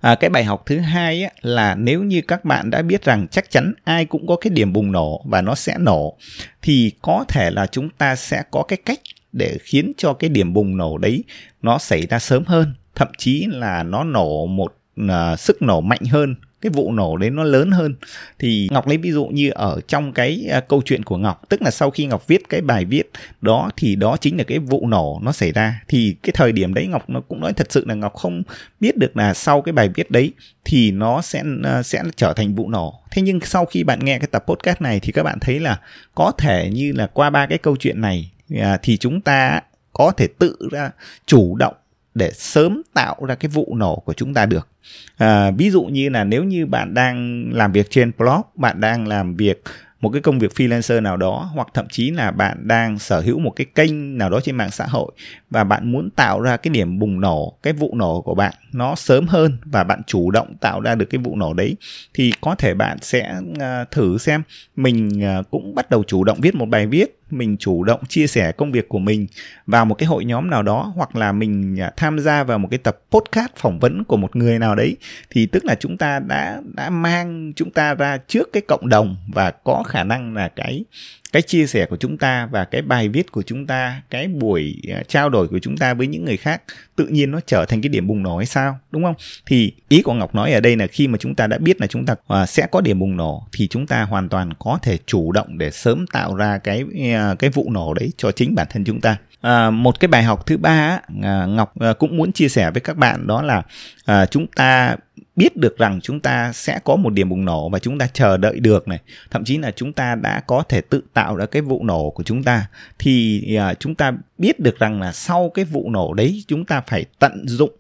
À, 0.01 0.15
cái 0.15 0.31
bài 0.31 0.45
học 0.45 0.63
thứ 0.67 0.79
hai 0.79 1.23
á, 1.23 1.31
là 1.41 1.75
nếu 1.75 2.03
như 2.03 2.21
các 2.29 2.45
bạn 2.45 2.71
đã 2.71 2.83
biết 2.83 3.05
rằng 3.05 3.27
chắc 3.29 3.51
chắn 3.51 3.73
ai 3.85 4.05
cũng 4.05 4.27
có 4.27 4.37
cái 4.37 4.51
điểm 4.51 4.73
bùng 4.73 4.93
nổ 4.93 5.23
và 5.25 5.41
nó 5.41 5.55
sẽ 5.55 5.79
nổ 5.79 6.17
thì 6.63 6.93
có 7.03 7.25
thể 7.29 7.51
là 7.51 7.67
chúng 7.67 7.89
ta 7.91 8.17
sẽ 8.17 8.43
có 8.51 8.63
cái 8.69 8.79
cách 8.85 9.01
để 9.33 9.59
khiến 9.63 9.93
cho 9.97 10.13
cái 10.13 10.31
điểm 10.31 10.53
bùng 10.53 10.77
nổ 10.77 10.99
đấy 10.99 11.25
nó 11.63 11.79
xảy 11.79 12.07
ra 12.07 12.19
sớm 12.19 12.45
hơn 12.45 12.75
thậm 12.95 13.09
chí 13.19 13.47
là 13.51 13.83
nó 13.83 14.05
nổ 14.05 14.47
một 14.47 14.77
uh, 15.03 15.39
sức 15.39 15.63
nổ 15.63 15.81
mạnh 15.81 16.05
hơn 16.11 16.35
cái 16.61 16.71
vụ 16.71 16.93
nổ 16.93 17.17
đấy 17.17 17.31
nó 17.31 17.45
lớn 17.45 17.71
hơn. 17.71 17.95
Thì 18.39 18.69
ngọc 18.71 18.89
lấy 18.89 18.99
ví 18.99 19.13
dụ 19.13 19.27
như 19.27 19.51
ở 19.51 19.81
trong 19.89 20.13
cái 20.13 20.49
uh, 20.59 20.69
câu 20.69 20.83
chuyện 20.85 21.03
của 21.03 21.17
ngọc 21.17 21.43
tức 21.49 21.63
là 21.63 21.71
sau 21.71 21.91
khi 21.91 22.07
ngọc 22.07 22.27
viết 22.27 22.49
cái 22.49 22.61
bài 22.61 22.85
viết 22.85 23.11
đó 23.41 23.71
thì 23.77 23.97
đó 23.97 24.17
chính 24.21 24.39
là 24.39 24.45
cái 24.45 24.59
vụ 24.59 24.87
nổ 24.87 25.21
nó 25.23 25.33
xảy 25.33 25.53
ra. 25.53 25.83
Thì 25.89 26.17
cái 26.23 26.31
thời 26.35 26.53
điểm 26.53 26.75
đấy 26.75 26.87
ngọc 26.87 27.11
nó 27.11 27.21
cũng 27.21 27.41
nói 27.41 27.53
thật 27.53 27.67
sự 27.73 27.85
là 27.87 27.95
ngọc 27.95 28.15
không 28.15 28.43
biết 28.81 28.97
được 28.97 29.17
là 29.17 29.35
sau 29.35 29.63
cái 29.63 29.73
bài 29.73 29.89
viết 29.95 30.11
đấy 30.11 30.33
thì 30.65 30.91
nó 30.91 31.23
sẽ 31.23 31.43
uh, 31.79 31.87
sẽ 31.87 32.03
trở 32.17 32.33
thành 32.33 32.55
vụ 32.55 32.69
nổ. 32.69 33.01
Thế 33.11 33.23
nhưng 33.23 33.41
sau 33.41 33.65
khi 33.65 33.85
bạn 33.85 33.99
nghe 34.05 34.19
cái 34.19 34.29
tập 34.31 34.45
podcast 34.47 34.81
này 34.81 35.01
thì 35.01 35.13
các 35.13 35.23
bạn 35.23 35.39
thấy 35.41 35.61
là 35.61 35.81
có 36.15 36.33
thể 36.39 36.71
như 36.73 36.93
là 36.93 37.07
qua 37.07 37.31
ba 37.31 37.47
cái 37.47 37.59
câu 37.59 37.77
chuyện 37.77 38.01
này 38.01 38.31
uh, 38.55 38.61
thì 38.83 38.97
chúng 38.97 39.21
ta 39.21 39.61
có 39.93 40.13
thể 40.17 40.29
tự 40.39 40.57
ra 40.71 40.91
chủ 41.27 41.57
động 41.57 41.75
để 42.15 42.31
sớm 42.35 42.83
tạo 42.95 43.17
ra 43.29 43.35
cái 43.35 43.49
vụ 43.49 43.75
nổ 43.77 43.97
của 43.97 44.13
chúng 44.13 44.35
ta 44.35 44.47
được. 44.47 44.69
À, 45.17 45.51
ví 45.51 45.71
dụ 45.71 45.83
như 45.83 46.09
là 46.09 46.25
nếu 46.25 46.45
như 46.45 46.67
bạn 46.67 46.95
đang 46.95 47.45
làm 47.53 47.73
việc 47.73 47.91
trên 47.91 48.13
blog 48.19 48.41
bạn 48.55 48.81
đang 48.81 49.09
làm 49.09 49.37
việc 49.37 49.63
một 50.01 50.11
cái 50.11 50.23
công 50.23 50.39
việc 50.39 50.53
freelancer 50.53 51.03
nào 51.03 51.17
đó 51.17 51.51
hoặc 51.55 51.69
thậm 51.75 51.87
chí 51.91 52.11
là 52.11 52.31
bạn 52.31 52.69
đang 52.69 52.99
sở 52.99 53.21
hữu 53.21 53.39
một 53.39 53.51
cái 53.51 53.67
kênh 53.75 54.19
nào 54.19 54.31
đó 54.31 54.41
trên 54.41 54.57
mạng 54.57 54.71
xã 54.71 54.87
hội 54.87 55.13
và 55.51 55.65
bạn 55.65 55.93
muốn 55.93 56.11
tạo 56.11 56.41
ra 56.41 56.57
cái 56.57 56.71
điểm 56.71 56.99
bùng 56.99 57.21
nổ 57.21 57.59
cái 57.63 57.73
vụ 57.73 57.95
nổ 57.95 58.21
của 58.21 58.35
bạn 58.35 58.55
nó 58.73 58.95
sớm 58.95 59.27
hơn 59.27 59.57
và 59.65 59.85
bạn 59.85 60.01
chủ 60.07 60.31
động 60.31 60.57
tạo 60.61 60.81
ra 60.81 60.95
được 60.95 61.07
cái 61.11 61.19
vụ 61.19 61.37
nổ 61.37 61.55
đấy 61.55 61.77
thì 62.15 62.33
có 62.41 62.55
thể 62.55 62.75
bạn 62.75 62.99
sẽ 63.03 63.35
à, 63.61 63.85
thử 63.91 64.19
xem 64.19 64.43
mình 64.77 65.25
à, 65.25 65.43
cũng 65.51 65.75
bắt 65.75 65.91
đầu 65.91 66.05
chủ 66.07 66.25
động 66.25 66.39
viết 66.41 66.55
một 66.55 66.67
bài 66.67 66.87
viết 66.87 67.20
mình 67.33 67.57
chủ 67.57 67.85
động 67.85 68.01
chia 68.09 68.27
sẻ 68.27 68.53
công 68.53 68.73
việc 68.73 68.89
của 68.89 68.99
mình 68.99 69.27
vào 69.67 69.85
một 69.85 69.95
cái 69.95 70.07
hội 70.07 70.25
nhóm 70.25 70.51
nào 70.51 70.63
đó 70.63 70.93
hoặc 70.97 71.17
là 71.17 71.33
mình 71.33 71.81
à, 71.81 71.93
tham 71.97 72.19
gia 72.19 72.45
vào 72.45 72.59
một 72.59 72.69
cái 72.71 72.79
tập 72.79 72.99
podcast 73.11 73.51
phỏng 73.57 73.79
vấn 73.79 74.05
của 74.05 74.17
một 74.17 74.37
người 74.37 74.59
nào 74.59 74.75
đấy, 74.75 74.97
thì 75.31 75.47
tức 75.47 75.65
là 75.65 75.75
chúng 75.75 75.97
ta 75.97 76.19
đã 76.19 76.61
đã 76.75 76.91
mang 76.91 77.53
chúng 77.57 77.71
ta 77.71 77.95
ra 77.95 78.19
trước 78.29 78.53
cái 78.53 78.63
cộng 78.69 78.89
đồng 78.89 79.17
và 79.35 79.51
có 79.51 79.83
khả 79.83 80.05
năng 80.05 80.35
là 80.35 80.49
cái 80.49 80.85
cái 81.33 81.43
chia 81.43 81.67
sẻ 81.67 81.87
của 81.87 81.97
chúng 81.97 82.19
ta 82.19 82.49
và 82.51 82.65
cái 82.65 82.83
bài 82.83 83.09
viết 83.09 83.33
của 83.33 83.43
chúng 83.43 83.67
ta, 83.67 84.03
cái 84.11 84.29
buổi 84.29 84.77
à, 84.89 85.03
trao 85.09 85.29
đổi 85.29 85.49
của 85.49 85.59
chúng 85.59 85.77
ta 85.77 85.95
với 85.95 86.07
những 86.07 86.25
người 86.25 86.37
khác, 86.37 86.63
tự 86.97 87.07
nhiên 87.07 87.31
nó 87.31 87.41
trở 87.47 87.65
thành 87.65 87.83
cái 87.83 87.89
điểm 87.89 88.07
bùng 88.07 88.23
nổ 88.23 88.37
hay 88.37 88.47
sao, 88.47 88.79
đúng 88.91 89.03
không? 89.03 89.15
Thì 89.47 89.73
ý 89.89 90.03
của 90.03 90.15
ngọc 90.15 90.35
nói 90.35 90.53
ở 90.53 90.61
đây 90.61 90.77
là 90.77 90.87
khi 90.87 91.09
mà 91.09 91.19
chúng 91.19 91.35
ta 91.35 91.47
đã 91.47 91.59
biết 91.59 91.81
là 91.81 91.87
chúng 91.87 92.07
ta 92.07 92.15
à, 92.29 92.47
sẽ 92.47 92.67
có 92.71 92.81
điểm 92.81 92.99
bùng 92.99 93.17
nổ, 93.17 93.47
thì 93.53 93.69
chúng 93.69 93.87
ta 93.87 94.03
hoàn 94.03 94.29
toàn 94.29 94.51
có 94.59 94.79
thể 94.83 94.99
chủ 95.07 95.33
động 95.33 95.59
để 95.59 95.71
sớm 95.71 96.07
tạo 96.07 96.35
ra 96.35 96.59
cái 96.59 96.85
à, 97.15 97.35
cái 97.39 97.51
vụ 97.51 97.71
nổ 97.71 97.95
đấy 97.95 98.13
cho 98.17 98.33
chính 98.33 98.55
bản 98.55 98.67
thân 98.71 98.85
chúng 98.85 99.01
ta. 99.01 99.17
À, 99.41 99.71
một 99.71 100.01
cái 100.01 100.09
bài 100.09 100.23
học 100.23 100.47
thứ 100.47 100.57
ba 100.57 101.01
à, 101.23 101.47
ngọc 101.47 101.79
à, 101.81 101.93
cũng 101.93 102.17
muốn 102.17 102.33
chia 102.33 102.49
sẻ 102.49 102.71
với 102.71 102.81
các 102.81 102.97
bạn 102.97 103.27
đó 103.27 103.43
là 103.43 103.63
à, 104.05 104.27
chúng 104.27 104.47
ta 104.47 104.97
biết 105.37 105.57
được 105.57 105.79
rằng 105.79 106.01
chúng 106.03 106.21
ta 106.21 106.53
sẽ 106.53 106.79
có 106.85 106.97
một 106.97 107.11
điểm 107.11 107.29
bùng 107.29 107.45
nổ 107.45 107.69
và 107.69 107.79
chúng 107.79 107.99
ta 107.99 108.07
chờ 108.13 108.37
đợi 108.37 108.61
được 108.61 108.89
này. 108.89 108.99
Thậm 109.31 109.45
chí 109.45 109.59
là 109.59 109.71
chúng 109.77 109.93
ta 109.93 110.15
đã 110.15 110.41
có 110.41 110.63
thể 110.69 110.81
tự 110.81 111.03
tạo 111.15 111.37
ra 111.37 111.47
cái 111.47 111.63
vụ 111.63 111.85
nổ 111.85 112.11
của 112.11 112.23
chúng 112.23 112.43
ta. 112.43 112.67
Thì 112.99 113.43
à, 113.55 113.75
chúng 113.75 113.95
ta 113.95 114.13
biết 114.39 114.61
được 114.61 114.79
rằng 114.79 115.01
là 115.01 115.13
sau 115.13 115.51
cái 115.55 115.65
vụ 115.65 115.91
nổ 115.91 116.15
đấy 116.15 116.45
chúng 116.49 116.65
ta 116.65 116.83
phải 116.87 117.05
tận 117.19 117.45
dụng 117.49 117.73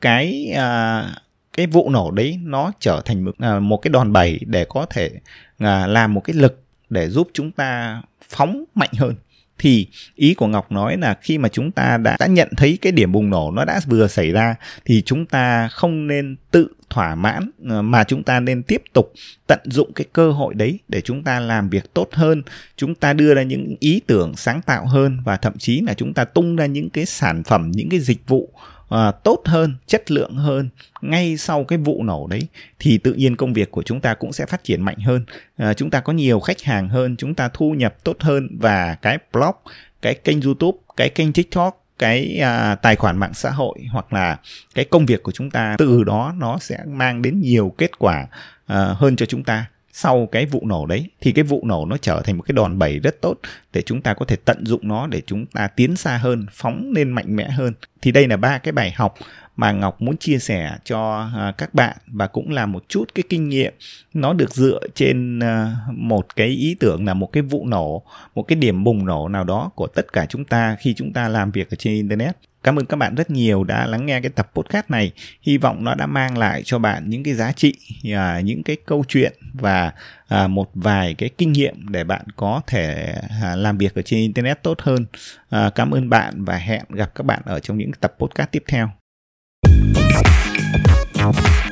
cái 0.00 0.52
à, 0.56 1.04
cái 1.52 1.66
vụ 1.66 1.90
nổ 1.90 2.10
đấy 2.10 2.38
nó 2.42 2.72
trở 2.80 3.02
thành 3.04 3.24
một, 3.24 3.34
à, 3.38 3.58
một 3.58 3.76
cái 3.76 3.90
đòn 3.90 4.12
bẩy 4.12 4.40
để 4.46 4.66
có 4.68 4.86
thể 4.90 5.10
à, 5.58 5.86
làm 5.86 6.14
một 6.14 6.20
cái 6.20 6.36
lực 6.36 6.62
để 6.90 7.08
giúp 7.08 7.28
chúng 7.32 7.50
ta 7.52 8.02
phóng 8.28 8.64
mạnh 8.74 8.90
hơn 8.98 9.14
thì 9.58 9.86
ý 10.14 10.34
của 10.34 10.46
ngọc 10.46 10.72
nói 10.72 10.96
là 10.96 11.16
khi 11.20 11.38
mà 11.38 11.48
chúng 11.48 11.70
ta 11.70 11.96
đã 11.96 12.16
đã 12.20 12.26
nhận 12.26 12.48
thấy 12.56 12.78
cái 12.82 12.92
điểm 12.92 13.12
bùng 13.12 13.30
nổ 13.30 13.50
nó 13.50 13.64
đã 13.64 13.80
vừa 13.86 14.08
xảy 14.08 14.30
ra, 14.30 14.54
thì 14.84 15.02
chúng 15.06 15.26
ta 15.26 15.68
không 15.68 16.06
nên 16.06 16.36
tự 16.50 16.68
thỏa 16.90 17.14
mãn 17.14 17.50
ờ, 17.68 17.82
mà 17.82 18.04
chúng 18.04 18.22
ta 18.22 18.40
nên 18.40 18.62
tiếp 18.62 18.82
tục 18.92 19.12
tận 19.46 19.58
dụng 19.64 19.92
cái 19.92 20.06
cơ 20.12 20.30
hội 20.30 20.54
đấy 20.54 20.78
để 20.88 21.00
chúng 21.00 21.24
ta 21.24 21.40
làm 21.40 21.68
việc 21.68 21.94
tốt 21.94 22.08
hơn, 22.12 22.42
chúng 22.76 22.94
ta 22.94 23.12
đưa 23.12 23.34
ra 23.34 23.42
những 23.42 23.76
ý 23.80 24.00
tưởng 24.06 24.36
sáng 24.36 24.62
tạo 24.62 24.86
hơn 24.86 25.18
và 25.24 25.36
thậm 25.36 25.58
chí 25.58 25.80
là 25.80 25.94
chúng 25.94 26.14
ta 26.14 26.24
tung 26.24 26.56
ra 26.56 26.66
những 26.66 26.90
cái 26.90 27.06
sản 27.06 27.42
phẩm, 27.42 27.70
những 27.74 27.88
cái 27.88 28.00
dịch 28.00 28.28
vụ 28.28 28.52
à, 28.88 29.10
tốt 29.10 29.42
hơn 29.44 29.74
chất 29.86 30.10
lượng 30.10 30.36
hơn 30.36 30.68
ngay 31.00 31.36
sau 31.36 31.64
cái 31.64 31.78
vụ 31.78 32.02
nổ 32.02 32.26
đấy 32.26 32.40
thì 32.78 32.98
tự 32.98 33.12
nhiên 33.12 33.36
công 33.36 33.52
việc 33.52 33.70
của 33.70 33.82
chúng 33.82 34.00
ta 34.00 34.14
cũng 34.14 34.32
sẽ 34.32 34.46
phát 34.46 34.64
triển 34.64 34.82
mạnh 34.82 34.98
hơn. 34.98 35.24
À, 35.56 35.74
chúng 35.74 35.90
ta 35.90 36.00
có 36.00 36.12
nhiều 36.12 36.40
khách 36.40 36.62
hàng 36.62 36.88
hơn 36.88 37.16
chúng 37.16 37.34
ta 37.34 37.48
thu 37.54 37.70
nhập 37.70 38.04
tốt 38.04 38.16
hơn 38.20 38.48
và 38.60 38.94
cái 39.02 39.18
blog 39.32 39.54
cái 40.02 40.14
kênh 40.14 40.40
youtube 40.40 40.78
cái 40.96 41.08
kênh 41.08 41.32
tiktok 41.32 41.84
cái 41.98 42.38
à, 42.42 42.74
tài 42.74 42.96
khoản 42.96 43.18
mạng 43.18 43.34
xã 43.34 43.50
hội 43.50 43.78
hoặc 43.92 44.12
là 44.12 44.38
cái 44.74 44.84
công 44.84 45.06
việc 45.06 45.22
của 45.22 45.32
chúng 45.32 45.50
ta 45.50 45.76
từ 45.78 46.04
đó 46.04 46.34
nó 46.36 46.58
sẽ 46.58 46.78
mang 46.86 47.22
đến 47.22 47.40
nhiều 47.40 47.74
kết 47.78 47.98
quả 47.98 48.26
à, 48.66 48.94
hơn 48.98 49.16
cho 49.16 49.26
chúng 49.26 49.44
ta 49.44 49.66
sau 50.00 50.28
cái 50.32 50.46
vụ 50.46 50.62
nổ 50.66 50.86
đấy 50.86 51.06
thì 51.20 51.32
cái 51.32 51.44
vụ 51.44 51.62
nổ 51.64 51.86
nó 51.86 51.96
trở 51.96 52.22
thành 52.24 52.36
một 52.36 52.42
cái 52.42 52.52
đòn 52.52 52.78
bẩy 52.78 52.98
rất 52.98 53.20
tốt 53.20 53.38
để 53.72 53.82
chúng 53.82 54.02
ta 54.02 54.14
có 54.14 54.24
thể 54.24 54.36
tận 54.44 54.66
dụng 54.66 54.88
nó 54.88 55.06
để 55.06 55.22
chúng 55.26 55.46
ta 55.46 55.68
tiến 55.68 55.96
xa 55.96 56.16
hơn 56.16 56.46
phóng 56.52 56.92
lên 56.94 57.10
mạnh 57.10 57.36
mẽ 57.36 57.48
hơn 57.50 57.72
thì 58.02 58.12
đây 58.12 58.28
là 58.28 58.36
ba 58.36 58.58
cái 58.58 58.72
bài 58.72 58.92
học 58.96 59.14
mà 59.56 59.72
Ngọc 59.72 60.02
muốn 60.02 60.16
chia 60.16 60.38
sẻ 60.38 60.78
cho 60.84 61.28
à, 61.36 61.52
các 61.58 61.74
bạn 61.74 61.96
và 62.06 62.26
cũng 62.26 62.50
là 62.50 62.66
một 62.66 62.84
chút 62.88 63.04
cái 63.14 63.22
kinh 63.28 63.48
nghiệm 63.48 63.72
nó 64.14 64.32
được 64.32 64.54
dựa 64.54 64.80
trên 64.94 65.38
à, 65.38 65.76
một 65.92 66.36
cái 66.36 66.48
ý 66.48 66.76
tưởng 66.80 67.06
là 67.06 67.14
một 67.14 67.32
cái 67.32 67.42
vụ 67.42 67.66
nổ, 67.66 68.02
một 68.34 68.42
cái 68.42 68.56
điểm 68.56 68.84
bùng 68.84 69.04
nổ 69.06 69.28
nào 69.28 69.44
đó 69.44 69.70
của 69.74 69.86
tất 69.86 70.12
cả 70.12 70.26
chúng 70.26 70.44
ta 70.44 70.76
khi 70.80 70.94
chúng 70.94 71.12
ta 71.12 71.28
làm 71.28 71.50
việc 71.50 71.70
ở 71.70 71.76
trên 71.76 71.94
internet. 71.94 72.36
Cảm 72.68 72.78
ơn 72.78 72.86
các 72.86 72.96
bạn 72.96 73.14
rất 73.14 73.30
nhiều 73.30 73.64
đã 73.64 73.86
lắng 73.86 74.06
nghe 74.06 74.20
cái 74.20 74.30
tập 74.30 74.50
podcast 74.54 74.90
này. 74.90 75.12
Hy 75.42 75.58
vọng 75.58 75.84
nó 75.84 75.94
đã 75.94 76.06
mang 76.06 76.38
lại 76.38 76.62
cho 76.64 76.78
bạn 76.78 77.10
những 77.10 77.22
cái 77.22 77.34
giá 77.34 77.52
trị, 77.52 77.74
à, 78.14 78.40
những 78.40 78.62
cái 78.62 78.76
câu 78.86 79.04
chuyện 79.08 79.32
và 79.52 79.92
à, 80.28 80.46
một 80.46 80.70
vài 80.74 81.14
cái 81.14 81.28
kinh 81.38 81.52
nghiệm 81.52 81.88
để 81.88 82.04
bạn 82.04 82.22
có 82.36 82.60
thể 82.66 83.14
à, 83.42 83.56
làm 83.56 83.78
việc 83.78 83.94
ở 83.94 84.02
trên 84.02 84.20
internet 84.20 84.62
tốt 84.62 84.78
hơn. 84.82 85.06
Cảm 85.74 85.90
ơn 85.90 86.10
bạn 86.10 86.44
và 86.44 86.56
hẹn 86.56 86.82
gặp 86.88 87.14
các 87.14 87.26
bạn 87.26 87.42
ở 87.44 87.60
trong 87.60 87.78
những 87.78 87.90
tập 88.00 88.14
podcast 88.18 88.50
tiếp 88.50 88.62
theo. 88.68 88.90
Thank 91.18 91.64
you. 91.64 91.67